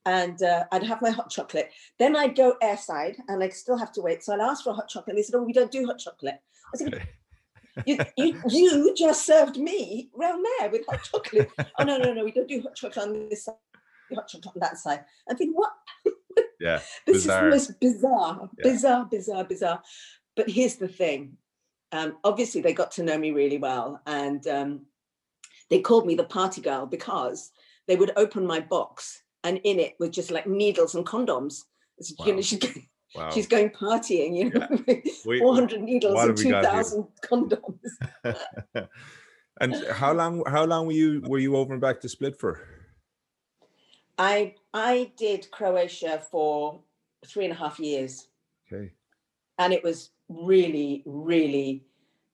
And 0.06 0.42
uh, 0.42 0.64
I'd 0.70 0.82
have 0.82 1.00
my 1.00 1.08
hot 1.08 1.30
chocolate. 1.30 1.70
Then 1.98 2.14
I'd 2.14 2.36
go 2.36 2.56
airside 2.62 3.16
and 3.28 3.42
I'd 3.42 3.54
still 3.54 3.78
have 3.78 3.90
to 3.92 4.02
wait. 4.02 4.22
So 4.22 4.34
I'd 4.34 4.40
ask 4.40 4.62
for 4.62 4.70
a 4.70 4.74
hot 4.74 4.86
chocolate. 4.88 5.14
And 5.14 5.18
they 5.18 5.22
said, 5.22 5.34
Oh, 5.34 5.42
we 5.42 5.54
don't 5.54 5.70
do 5.70 5.86
hot 5.86 5.98
chocolate. 5.98 6.40
I 6.74 6.76
said, 6.76 7.08
you, 7.86 7.98
you, 8.18 8.42
you 8.48 8.94
just 8.94 9.24
served 9.24 9.56
me 9.56 10.10
round 10.14 10.44
there 10.58 10.68
with 10.70 10.84
hot 10.86 11.02
chocolate. 11.04 11.50
oh, 11.78 11.84
no, 11.84 11.96
no, 11.96 12.12
no, 12.12 12.22
we 12.22 12.32
don't 12.32 12.48
do 12.48 12.60
hot 12.60 12.74
chocolate 12.74 13.06
on 13.08 13.28
this 13.30 13.46
side, 13.46 13.54
hot 14.14 14.28
chocolate 14.28 14.54
on 14.56 14.60
that 14.60 14.76
side. 14.76 15.04
I 15.30 15.34
think, 15.34 15.56
what? 15.56 15.72
Yeah. 16.60 16.80
This 17.06 17.24
Bizarre. 17.24 17.48
is 17.48 17.66
the 17.68 17.72
most 17.72 17.80
bizarre, 17.80 18.50
Yeah. 18.58 18.70
bizarre, 18.72 19.04
bizarre, 19.06 19.44
bizarre. 19.44 19.82
But 20.36 20.50
here's 20.50 20.76
the 20.76 20.88
thing. 20.88 21.38
Um, 21.94 22.18
obviously, 22.24 22.60
they 22.60 22.72
got 22.74 22.90
to 22.92 23.04
know 23.04 23.16
me 23.16 23.30
really 23.30 23.56
well. 23.58 24.00
And 24.06 24.44
um, 24.48 24.80
they 25.70 25.80
called 25.80 26.06
me 26.06 26.16
the 26.16 26.24
party 26.24 26.60
girl 26.60 26.86
because 26.86 27.52
they 27.86 27.94
would 27.96 28.10
open 28.16 28.44
my 28.46 28.58
box 28.60 29.22
and 29.44 29.58
in 29.64 29.78
it 29.78 29.94
was 30.00 30.10
just 30.10 30.30
like 30.32 30.46
needles 30.46 30.96
and 30.96 31.06
condoms. 31.06 31.62
It's, 31.98 32.10
You 32.10 32.16
Wow. 32.18 32.32
know, 32.34 32.40
she's, 32.42 32.58
going- 32.58 32.88
Wow. 33.14 33.30
she's 33.30 33.46
going 33.46 33.70
partying, 33.70 34.36
you 34.36 34.50
know, 34.50 34.66
with 34.88 35.04
We- 35.24 35.38
400 35.38 35.82
needles 35.82 36.18
and 36.20 36.30
have 36.30 36.38
we 36.38 36.50
got 36.50 36.64
here? 36.64 36.82
2,000 36.82 37.06
condoms. 37.30 37.78
and 39.60 39.74
how 39.92 40.12
long 40.12 40.42
how 40.48 40.64
long 40.64 40.86
were 40.86 40.92
you 40.92 41.22
were 41.28 41.38
you 41.38 41.54
over 41.56 41.72
and 41.74 41.80
back 41.80 42.00
to 42.00 42.08
Split 42.08 42.36
for? 42.40 42.58
I 44.18 44.56
I 44.72 45.12
did 45.16 45.48
Croatia 45.52 46.22
for 46.28 46.80
three 47.24 47.44
and 47.44 47.52
a 47.54 47.56
half 47.56 47.78
years, 47.78 48.28
Okay. 48.66 48.92
and 49.58 49.72
it 49.72 49.84
was 49.84 50.10
really, 50.28 51.02
really. 51.06 51.84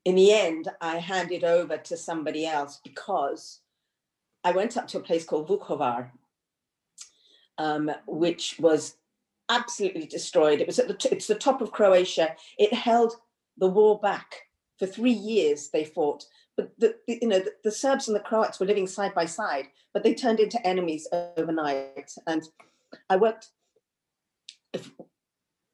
In 0.05 0.15
the 0.15 0.33
end, 0.33 0.69
I 0.81 0.97
handed 0.99 1.45
over 1.45 1.77
to 1.77 1.97
somebody 1.97 2.47
else 2.47 2.81
because 2.83 3.61
I 4.45 4.53
went 4.53 4.77
up 4.77 4.89
to 4.89 4.99
a 4.99 5.03
place 5.03 5.25
called 5.25 5.49
Vukovar, 5.49 6.11
um, 7.59 7.91
which 8.07 8.57
was 8.59 8.97
absolutely 9.51 10.07
destroyed. 10.07 10.61
It 10.61 10.67
was 10.67 10.79
at 10.79 10.89
the 10.89 10.95
t- 10.95 11.11
it's 11.11 11.27
the 11.27 11.35
top 11.35 11.61
of 11.61 11.73
Croatia. 11.73 12.35
It 12.59 12.73
held 12.73 13.15
the 13.59 13.69
war 13.69 13.99
back 14.01 14.35
for 14.79 14.87
three 14.87 15.13
years. 15.13 15.69
They 15.69 15.85
fought, 15.85 16.25
but 16.57 16.71
the, 16.79 16.95
the- 17.07 17.19
you 17.21 17.29
know 17.29 17.41
the, 17.41 17.53
the 17.65 17.73
Serbs 17.73 18.09
and 18.09 18.17
the 18.17 18.21
Croats 18.21 18.59
were 18.59 18.67
living 18.67 18.87
side 18.87 19.15
by 19.15 19.27
side, 19.27 19.67
but 19.93 20.03
they 20.03 20.15
turned 20.15 20.41
into 20.41 20.65
enemies 20.67 21.07
overnight. 21.13 22.15
And 22.27 22.43
I 23.11 23.17
worked 23.17 23.49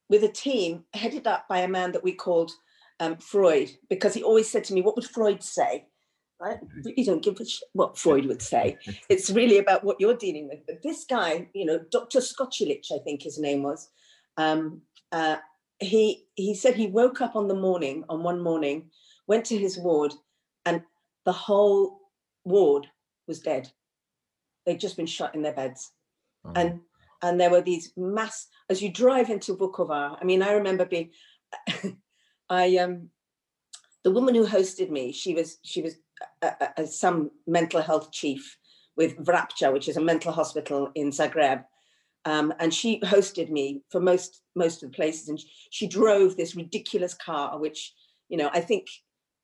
with 0.09 0.25
a 0.25 0.29
team 0.29 0.85
headed 0.95 1.27
up 1.27 1.49
by 1.49 1.59
a 1.59 1.69
man 1.69 1.93
that 1.93 2.05
we 2.05 2.13
called 2.13 2.53
um, 3.01 3.17
Freud 3.17 3.71
because 3.91 4.15
he 4.15 4.23
always 4.23 4.51
said 4.51 4.65
to 4.65 4.75
me, 4.75 4.83
"What 4.83 4.97
would 4.97 5.05
Freud 5.05 5.43
say?" 5.43 5.87
I 6.41 6.59
really 6.85 7.05
don't 7.05 7.23
give 7.23 7.41
a 7.41 7.47
shit 7.47 7.69
what 7.73 7.97
Freud 7.97 8.27
would 8.27 8.43
say. 8.43 8.77
It's 9.09 9.31
really 9.31 9.59
about 9.59 9.85
what 9.85 9.99
you're 9.99 10.17
dealing 10.17 10.49
with. 10.49 10.61
But 10.67 10.83
this 10.83 11.05
guy, 11.05 11.49
you 11.55 11.65
know, 11.65 11.81
Dr. 11.91 12.21
Skocilich, 12.21 12.93
I 12.93 12.99
think 12.99 13.23
his 13.23 13.39
name 13.39 13.63
was, 13.63 13.89
um, 14.37 14.83
uh, 15.13 15.37
he 15.79 16.27
he 16.35 16.55
said 16.55 16.75
he 16.75 16.89
woke 16.89 17.21
up 17.21 17.37
on 17.37 17.49
the 17.49 17.55
morning, 17.55 18.05
on 18.09 18.23
one 18.23 18.43
morning, 18.43 18.91
went 19.27 19.45
to 19.47 19.59
his 19.59 19.79
ward, 19.79 20.13
and 20.65 20.83
the 21.25 21.33
whole 21.33 22.01
ward 22.45 22.87
was 23.27 23.41
dead. 23.41 23.71
They'd 24.65 24.81
just 24.81 24.97
been 24.97 25.07
shot 25.07 25.35
in 25.35 25.43
their 25.43 25.55
beds 25.55 25.93
Oh, 26.47 26.53
and 26.55 26.81
and 27.23 27.41
there 27.41 27.51
were 27.51 27.61
these 27.63 27.93
mass 27.97 28.47
as 28.69 28.83
you 28.83 28.91
drive 28.91 29.31
into 29.31 29.57
Vukovar. 29.57 30.19
I 30.21 30.25
mean, 30.25 30.43
I 30.43 30.53
remember 30.53 30.85
being, 30.85 31.11
I 32.51 32.77
um, 32.77 33.11
the 34.05 34.11
woman 34.11 34.35
who 34.35 34.47
hosted 34.47 34.91
me. 34.91 35.13
She 35.13 35.35
was 35.35 35.59
she 35.63 35.83
was 35.83 35.97
a, 36.43 36.47
a, 36.47 36.69
a- 36.83 36.87
some 36.87 37.31
mental 37.47 37.83
health 37.83 38.13
chief 38.13 38.57
with 38.97 39.17
Vrapče, 39.19 39.73
which 39.73 39.89
is 39.89 39.97
a 39.97 40.01
mental 40.01 40.33
hospital 40.33 40.91
in 40.95 41.11
Zagreb, 41.11 41.65
um, 42.25 42.55
and 42.61 42.73
she 42.73 43.01
hosted 43.01 43.51
me 43.51 43.83
for 43.91 44.01
most 44.01 44.43
most 44.55 44.83
of 44.83 44.91
the 44.91 44.97
places. 44.97 45.29
And 45.29 45.41
she 45.71 45.87
drove 45.87 46.37
this 46.37 46.55
ridiculous 46.55 47.15
car, 47.15 47.59
which 47.59 47.95
you 48.29 48.37
know 48.37 48.51
I 48.53 48.61
think 48.61 48.87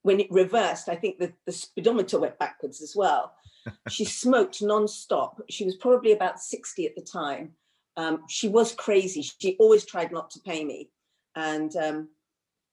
when 0.02 0.20
it 0.20 0.30
reversed, 0.30 0.88
I 0.88 0.96
think 0.96 1.18
the, 1.18 1.32
the 1.46 1.52
speedometer 1.52 2.18
went 2.18 2.38
backwards 2.38 2.82
as 2.82 2.94
well. 2.94 3.34
she 3.88 4.04
smoked 4.04 4.62
non-stop. 4.62 5.40
She 5.48 5.64
was 5.64 5.76
probably 5.76 6.12
about 6.12 6.40
60 6.40 6.86
at 6.86 6.96
the 6.96 7.02
time. 7.02 7.52
Um, 7.96 8.24
she 8.28 8.48
was 8.48 8.74
crazy. 8.74 9.22
She 9.22 9.56
always 9.58 9.84
tried 9.84 10.12
not 10.12 10.30
to 10.30 10.40
pay 10.40 10.64
me. 10.64 10.90
And 11.34 11.74
um, 11.76 12.08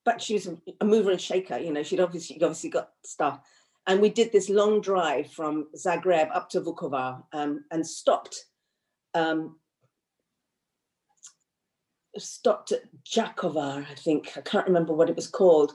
but 0.05 0.21
she 0.21 0.33
was 0.33 0.47
a, 0.47 0.85
mover 0.85 1.11
and 1.11 1.21
shaker, 1.21 1.57
you 1.57 1.71
know, 1.71 1.83
she'd 1.83 1.99
obviously 1.99 2.35
she'd 2.35 2.43
obviously 2.43 2.69
got 2.69 2.91
stuff. 3.05 3.39
And 3.87 4.01
we 4.01 4.09
did 4.09 4.31
this 4.31 4.49
long 4.49 4.81
drive 4.81 5.31
from 5.31 5.67
Zagreb 5.75 6.29
up 6.35 6.49
to 6.51 6.61
Vukovar 6.61 7.23
um, 7.33 7.63
and 7.71 7.85
stopped 7.85 8.45
um, 9.13 9.57
stopped 12.17 12.71
at 12.71 12.83
Jakovar, 13.03 13.85
I 13.89 13.95
think. 13.95 14.33
I 14.37 14.41
can't 14.41 14.67
remember 14.67 14.93
what 14.93 15.09
it 15.09 15.15
was 15.15 15.27
called, 15.27 15.73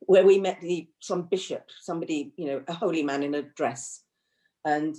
where 0.00 0.24
we 0.24 0.38
met 0.38 0.60
the 0.60 0.88
some 1.00 1.22
bishop, 1.22 1.64
somebody, 1.80 2.32
you 2.36 2.46
know, 2.46 2.62
a 2.68 2.72
holy 2.72 3.02
man 3.02 3.22
in 3.22 3.34
a 3.34 3.42
dress. 3.42 4.02
And 4.64 4.96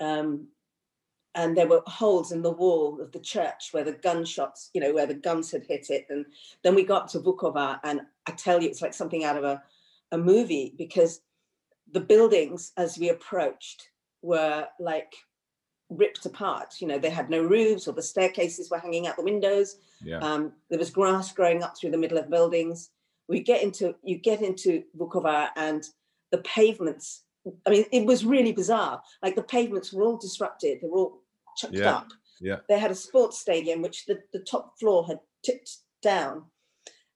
um, 0.00 0.48
and 1.34 1.56
there 1.56 1.66
were 1.66 1.82
holes 1.86 2.32
in 2.32 2.42
the 2.42 2.50
wall 2.50 3.00
of 3.00 3.12
the 3.12 3.18
church 3.18 3.68
where 3.72 3.84
the 3.84 3.92
gunshots, 3.92 4.70
you 4.74 4.80
know, 4.80 4.92
where 4.92 5.06
the 5.06 5.14
guns 5.14 5.50
had 5.50 5.64
hit 5.64 5.88
it. 5.88 6.06
And 6.10 6.26
then 6.62 6.74
we 6.74 6.84
got 6.84 7.08
to 7.08 7.20
Vukovar, 7.20 7.80
and 7.84 8.02
I 8.26 8.32
tell 8.32 8.62
you, 8.62 8.68
it's 8.68 8.82
like 8.82 8.94
something 8.94 9.24
out 9.24 9.36
of 9.36 9.44
a, 9.44 9.62
a 10.12 10.18
movie 10.18 10.74
because 10.76 11.22
the 11.90 12.00
buildings, 12.00 12.72
as 12.76 12.98
we 12.98 13.08
approached, 13.08 13.88
were 14.22 14.66
like 14.78 15.14
ripped 15.88 16.24
apart. 16.26 16.74
You 16.80 16.88
know, 16.88 16.98
they 16.98 17.10
had 17.10 17.30
no 17.30 17.42
roofs, 17.42 17.88
or 17.88 17.92
the 17.92 18.02
staircases 18.02 18.70
were 18.70 18.78
hanging 18.78 19.06
out 19.06 19.16
the 19.16 19.22
windows. 19.22 19.76
yeah. 20.02 20.18
Um, 20.18 20.52
there 20.70 20.78
was 20.78 20.90
grass 20.90 21.32
growing 21.32 21.62
up 21.62 21.76
through 21.76 21.90
the 21.90 21.98
middle 21.98 22.18
of 22.18 22.30
buildings. 22.30 22.90
We 23.28 23.40
get 23.40 23.62
into 23.62 23.94
you 24.02 24.18
get 24.18 24.42
into 24.42 24.82
Vukovar 24.98 25.48
and 25.56 25.84
the 26.30 26.38
pavements. 26.38 27.24
I 27.66 27.70
mean, 27.70 27.84
it 27.90 28.06
was 28.06 28.24
really 28.24 28.52
bizarre. 28.52 29.02
Like 29.22 29.34
the 29.34 29.42
pavements 29.42 29.92
were 29.92 30.04
all 30.04 30.16
disrupted. 30.16 30.80
They 30.80 30.88
were 30.88 30.98
all 30.98 31.21
chucked 31.56 31.74
Yeah, 31.74 31.96
up. 31.96 32.08
yeah. 32.40 32.56
They 32.68 32.78
had 32.78 32.90
a 32.90 32.94
sports 32.94 33.38
stadium 33.38 33.82
which 33.82 34.06
the, 34.06 34.20
the 34.32 34.40
top 34.40 34.78
floor 34.78 35.06
had 35.06 35.20
tipped 35.44 35.78
down. 36.02 36.44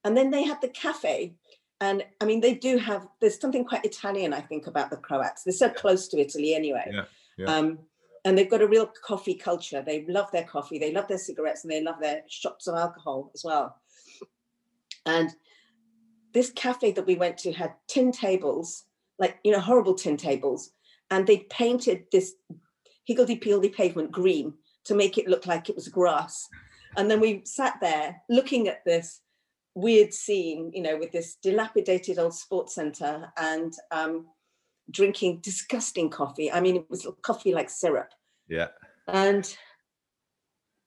And 0.05 0.17
then 0.17 0.31
they 0.31 0.45
had 0.45 0.61
the 0.61 0.69
cafe. 0.69 1.35
And 1.81 2.05
I 2.21 2.25
mean, 2.25 2.41
they 2.41 2.55
do 2.55 2.79
have, 2.79 3.07
there's 3.21 3.41
something 3.41 3.65
quite 3.65 3.85
Italian, 3.85 4.33
I 4.33 4.41
think, 4.41 4.67
about 4.67 4.91
the 4.91 4.97
Croats. 4.97 5.43
They're 5.43 5.53
so 5.53 5.69
close 5.69 6.09
to 6.09 6.19
Italy 6.19 6.55
anyway. 6.55 6.91
Yeah, 6.93 7.05
yeah. 7.37 7.47
Um, 7.55 7.79
and 8.25 8.37
they've 8.37 8.51
got 8.51 8.63
a 8.63 8.67
real 8.67 8.91
coffee 9.05 9.35
culture. 9.35 9.83
They 9.83 10.05
love 10.07 10.31
their 10.33 10.45
coffee, 10.45 10.79
they 10.79 10.93
love 10.93 11.07
their 11.07 11.19
cigarettes, 11.19 11.65
and 11.65 11.71
they 11.71 11.83
love 11.83 12.01
their 12.01 12.23
shots 12.29 12.67
of 12.67 12.75
alcohol 12.75 13.31
as 13.35 13.45
well. 13.45 13.77
And 15.05 15.31
this 16.33 16.51
cafe 16.51 16.93
that 16.93 17.07
we 17.07 17.15
went 17.15 17.39
to 17.39 17.53
had 17.53 17.75
tin 17.87 18.11
tables, 18.11 18.85
like, 19.19 19.39
you 19.45 19.53
know, 19.53 19.61
horrible 19.61 19.95
tin 19.95 20.17
tables. 20.17 20.73
And 21.11 21.27
they 21.27 21.47
painted 21.51 22.05
this 22.11 22.35
higgledy-piggledy 23.07 23.71
pavement 23.71 24.13
green 24.13 24.53
to 24.85 24.95
make 24.95 25.19
it 25.19 25.29
look 25.29 25.47
like 25.47 25.69
it 25.69 25.75
was 25.75 25.89
grass. 25.89 26.47
And 26.97 27.11
then 27.11 27.21
we 27.21 27.43
sat 27.45 27.75
there 27.81 28.23
looking 28.29 28.69
at 28.69 28.85
this 28.85 29.21
weird 29.75 30.13
scene, 30.13 30.71
you 30.73 30.83
know, 30.83 30.97
with 30.97 31.13
this 31.13 31.37
dilapidated 31.43 32.19
old 32.19 32.35
sports 32.35 32.75
center 32.75 33.33
and 33.37 33.75
um, 33.91 34.27
drinking 34.91 35.41
disgusting 35.43 36.09
coffee. 36.09 36.51
I 36.51 36.61
mean, 36.61 36.77
it 36.77 36.89
was 36.89 37.07
coffee 37.23 37.53
like 37.53 37.69
syrup. 37.69 38.11
Yeah. 38.49 38.69
And 39.09 39.57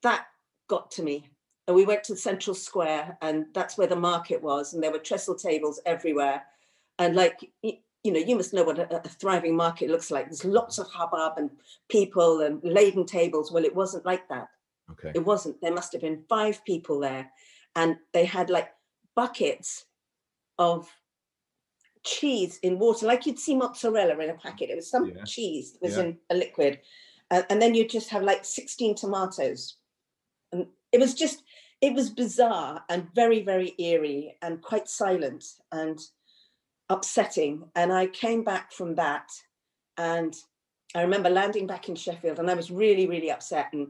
that 0.03 0.25
got 0.67 0.91
to 0.91 1.03
me. 1.03 1.29
And 1.67 1.75
we 1.75 1.85
went 1.85 2.03
to 2.05 2.13
the 2.13 2.19
Central 2.19 2.55
Square, 2.55 3.17
and 3.21 3.45
that's 3.53 3.77
where 3.77 3.85
the 3.85 3.95
market 3.95 4.41
was, 4.41 4.73
and 4.73 4.81
there 4.81 4.91
were 4.91 4.97
trestle 4.97 5.35
tables 5.35 5.79
everywhere. 5.85 6.41
And 6.97 7.15
like, 7.15 7.47
you 8.03 8.11
know, 8.13 8.19
you 8.19 8.35
must 8.35 8.53
know 8.53 8.63
what 8.63 8.79
a, 8.79 8.95
a 9.05 9.09
thriving 9.09 9.55
market 9.55 9.89
looks 9.89 10.09
like. 10.11 10.25
There's 10.25 10.45
lots 10.45 10.77
of 10.77 10.87
hubbub 10.87 11.33
and 11.37 11.49
people 11.89 12.41
and 12.41 12.61
laden 12.63 13.05
tables. 13.05 13.51
Well, 13.51 13.65
it 13.65 13.75
wasn't 13.75 14.05
like 14.05 14.27
that. 14.29 14.47
Okay. 14.91 15.11
It 15.15 15.25
wasn't. 15.25 15.59
There 15.61 15.73
must 15.73 15.91
have 15.93 16.01
been 16.01 16.23
five 16.29 16.63
people 16.65 16.99
there, 16.99 17.29
and 17.75 17.97
they 18.13 18.25
had 18.25 18.49
like 18.49 18.69
buckets 19.15 19.85
of 20.57 20.89
cheese 22.05 22.59
in 22.63 22.79
water, 22.79 23.05
like 23.05 23.25
you'd 23.25 23.39
see 23.39 23.55
mozzarella 23.55 24.17
in 24.19 24.29
a 24.29 24.33
packet. 24.33 24.69
It 24.69 24.75
was 24.75 24.89
some 24.89 25.05
Yeah. 25.09 25.23
cheese 25.25 25.73
that 25.73 25.81
was 25.81 25.97
Yeah. 25.97 26.03
in 26.03 26.19
a 26.29 26.35
liquid. 26.35 26.79
And 27.31 27.61
then 27.61 27.75
you'd 27.75 27.89
just 27.91 28.09
have 28.09 28.23
like 28.23 28.43
16 28.43 28.95
tomatoes. 28.95 29.75
And 30.51 30.67
it 30.91 30.99
was 30.99 31.13
just, 31.13 31.43
it 31.79 31.93
was 31.93 32.09
bizarre 32.09 32.83
and 32.89 33.13
very, 33.13 33.43
very 33.43 33.75
eerie 33.77 34.37
and 34.41 34.61
quite 34.61 34.89
silent 34.89 35.45
and 35.71 35.99
upsetting. 36.89 37.63
And 37.75 37.93
I 37.93 38.07
came 38.07 38.43
back 38.43 38.71
from 38.71 38.95
that 38.95 39.29
and 39.97 40.35
I 40.95 41.01
remember 41.01 41.29
landing 41.29 41.67
back 41.67 41.87
in 41.87 41.95
Sheffield 41.95 42.39
and 42.39 42.49
I 42.49 42.55
was 42.55 42.71
really, 42.71 43.07
really 43.07 43.31
upset 43.31 43.67
and 43.73 43.89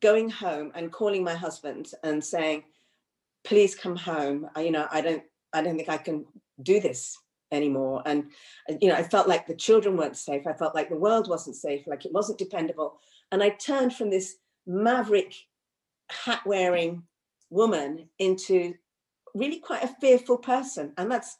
going 0.00 0.30
home 0.30 0.72
and 0.74 0.90
calling 0.90 1.22
my 1.22 1.34
husband 1.34 1.90
and 2.02 2.24
saying, 2.24 2.64
please 3.44 3.74
come 3.74 3.96
home. 3.96 4.48
I, 4.56 4.62
you 4.62 4.70
know, 4.70 4.86
I 4.90 5.00
don't, 5.02 5.22
I 5.52 5.62
don't 5.62 5.76
think 5.76 5.90
I 5.90 5.98
can 5.98 6.24
do 6.62 6.80
this 6.80 7.16
anymore. 7.52 8.02
And, 8.06 8.30
you 8.80 8.88
know, 8.88 8.94
I 8.94 9.02
felt 9.02 9.28
like 9.28 9.46
the 9.46 9.54
children 9.54 9.96
weren't 9.96 10.16
safe. 10.16 10.46
I 10.46 10.54
felt 10.54 10.74
like 10.74 10.88
the 10.88 10.96
world 10.96 11.28
wasn't 11.28 11.56
safe, 11.56 11.86
like 11.86 12.06
it 12.06 12.12
wasn't 12.12 12.38
dependable. 12.38 12.98
And 13.30 13.42
I 13.42 13.50
turned 13.50 13.94
from 13.94 14.10
this 14.10 14.36
maverick 14.66 15.34
hat 16.10 16.40
wearing 16.46 17.02
woman 17.50 18.08
into 18.18 18.74
really 19.34 19.58
quite 19.58 19.84
a 19.84 19.94
fearful 20.00 20.38
person. 20.38 20.94
And 20.96 21.10
that's, 21.10 21.36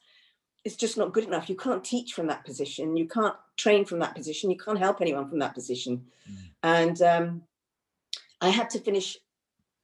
it's 0.65 0.77
just 0.77 0.97
not 0.97 1.13
good 1.13 1.25
enough. 1.25 1.49
You 1.49 1.57
can't 1.57 1.85
teach 1.85 2.15
from 2.15 2.27
that 2.29 2.45
position. 2.45 2.97
You 2.97 3.07
can't 3.07 3.35
train 3.57 3.85
from 3.85 3.99
that 3.99 4.15
position. 4.15 4.51
You 4.51 4.57
can't 4.57 4.79
help 4.79 5.01
anyone 5.01 5.29
from 5.29 5.39
that 5.41 5.55
position. 5.55 6.07
Mm. 6.31 6.37
And 6.63 7.03
um, 7.03 7.43
I 8.41 8.49
had 8.49 8.71
to 8.71 8.79
finish 8.79 9.19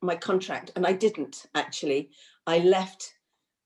my 0.02 0.16
contract, 0.16 0.72
and 0.76 0.86
I 0.86 0.92
didn't 0.94 1.46
actually. 1.54 2.10
I 2.46 2.58
left. 2.60 3.14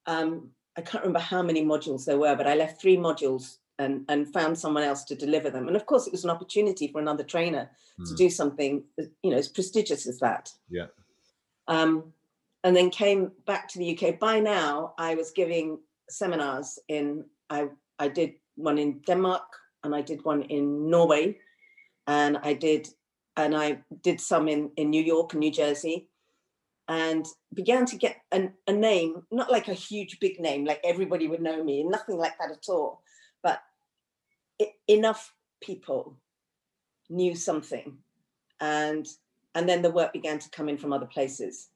Um, 0.06 0.50
I 0.76 0.80
can't 0.80 1.04
remember 1.04 1.20
how 1.20 1.42
many 1.42 1.64
modules 1.64 2.04
there 2.04 2.18
were, 2.18 2.34
but 2.34 2.48
I 2.48 2.56
left 2.56 2.80
three 2.80 2.96
modules 2.96 3.58
and 3.78 4.04
and 4.08 4.32
found 4.32 4.58
someone 4.58 4.82
else 4.82 5.04
to 5.04 5.14
deliver 5.14 5.50
them. 5.50 5.68
And 5.68 5.76
of 5.76 5.86
course, 5.86 6.06
it 6.06 6.12
was 6.12 6.24
an 6.24 6.30
opportunity 6.30 6.88
for 6.88 7.00
another 7.00 7.24
trainer 7.24 7.70
to 7.98 8.12
Mm. 8.12 8.16
do 8.16 8.28
something 8.30 8.82
you 9.22 9.30
know 9.30 9.36
as 9.36 9.48
prestigious 9.48 10.08
as 10.08 10.18
that. 10.18 10.50
Yeah. 10.68 10.86
Um, 11.68 12.12
and 12.64 12.74
then 12.74 12.90
came 12.90 13.30
back 13.46 13.68
to 13.68 13.78
the 13.78 13.96
UK. 13.96 14.18
By 14.18 14.40
now, 14.40 14.94
I 14.98 15.14
was 15.14 15.30
giving 15.30 15.78
seminars 16.08 16.78
in. 16.88 17.24
I 17.50 17.68
I 17.98 18.08
did 18.08 18.34
one 18.56 18.78
in 18.78 19.00
Denmark 19.06 19.44
and 19.82 19.94
I 19.94 20.02
did 20.02 20.24
one 20.24 20.42
in 20.42 20.90
Norway, 20.90 21.38
and 22.06 22.38
I 22.38 22.54
did 22.54 22.88
and 23.36 23.56
I 23.56 23.82
did 24.02 24.20
some 24.20 24.48
in 24.48 24.70
in 24.76 24.90
New 24.90 25.02
York 25.02 25.32
and 25.32 25.40
New 25.40 25.52
Jersey, 25.52 26.08
and 26.88 27.26
began 27.52 27.86
to 27.86 27.96
get 27.96 28.16
an, 28.32 28.54
a 28.66 28.72
name, 28.72 29.22
not 29.30 29.50
like 29.50 29.68
a 29.68 29.74
huge 29.74 30.18
big 30.20 30.40
name, 30.40 30.64
like 30.64 30.80
everybody 30.84 31.28
would 31.28 31.42
know 31.42 31.62
me, 31.62 31.82
nothing 31.82 32.18
like 32.18 32.36
that 32.38 32.50
at 32.50 32.68
all, 32.68 33.02
but 33.42 33.60
e- 34.60 34.66
enough 34.88 35.32
people 35.62 36.16
knew 37.08 37.34
something, 37.34 37.98
and 38.60 39.06
and 39.54 39.68
then 39.68 39.82
the 39.82 39.90
work 39.90 40.12
began 40.12 40.38
to 40.38 40.50
come 40.50 40.68
in 40.68 40.78
from 40.78 40.92
other 40.92 41.06
places. 41.06 41.68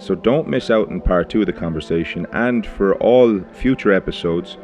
So 0.00 0.14
don't 0.14 0.48
miss 0.48 0.70
out 0.70 0.88
on 0.88 1.02
part 1.02 1.28
two 1.28 1.40
of 1.40 1.46
the 1.46 1.52
conversation. 1.52 2.26
And 2.32 2.66
for 2.66 2.94
all 2.96 3.40
future 3.52 3.92
episodes, 3.92 4.56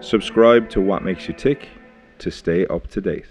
subscribe 0.00 0.68
to 0.70 0.80
What 0.80 1.04
Makes 1.04 1.28
You 1.28 1.34
Tick 1.34 1.68
to 2.18 2.30
stay 2.30 2.66
up 2.66 2.88
to 2.88 3.00
date. 3.00 3.26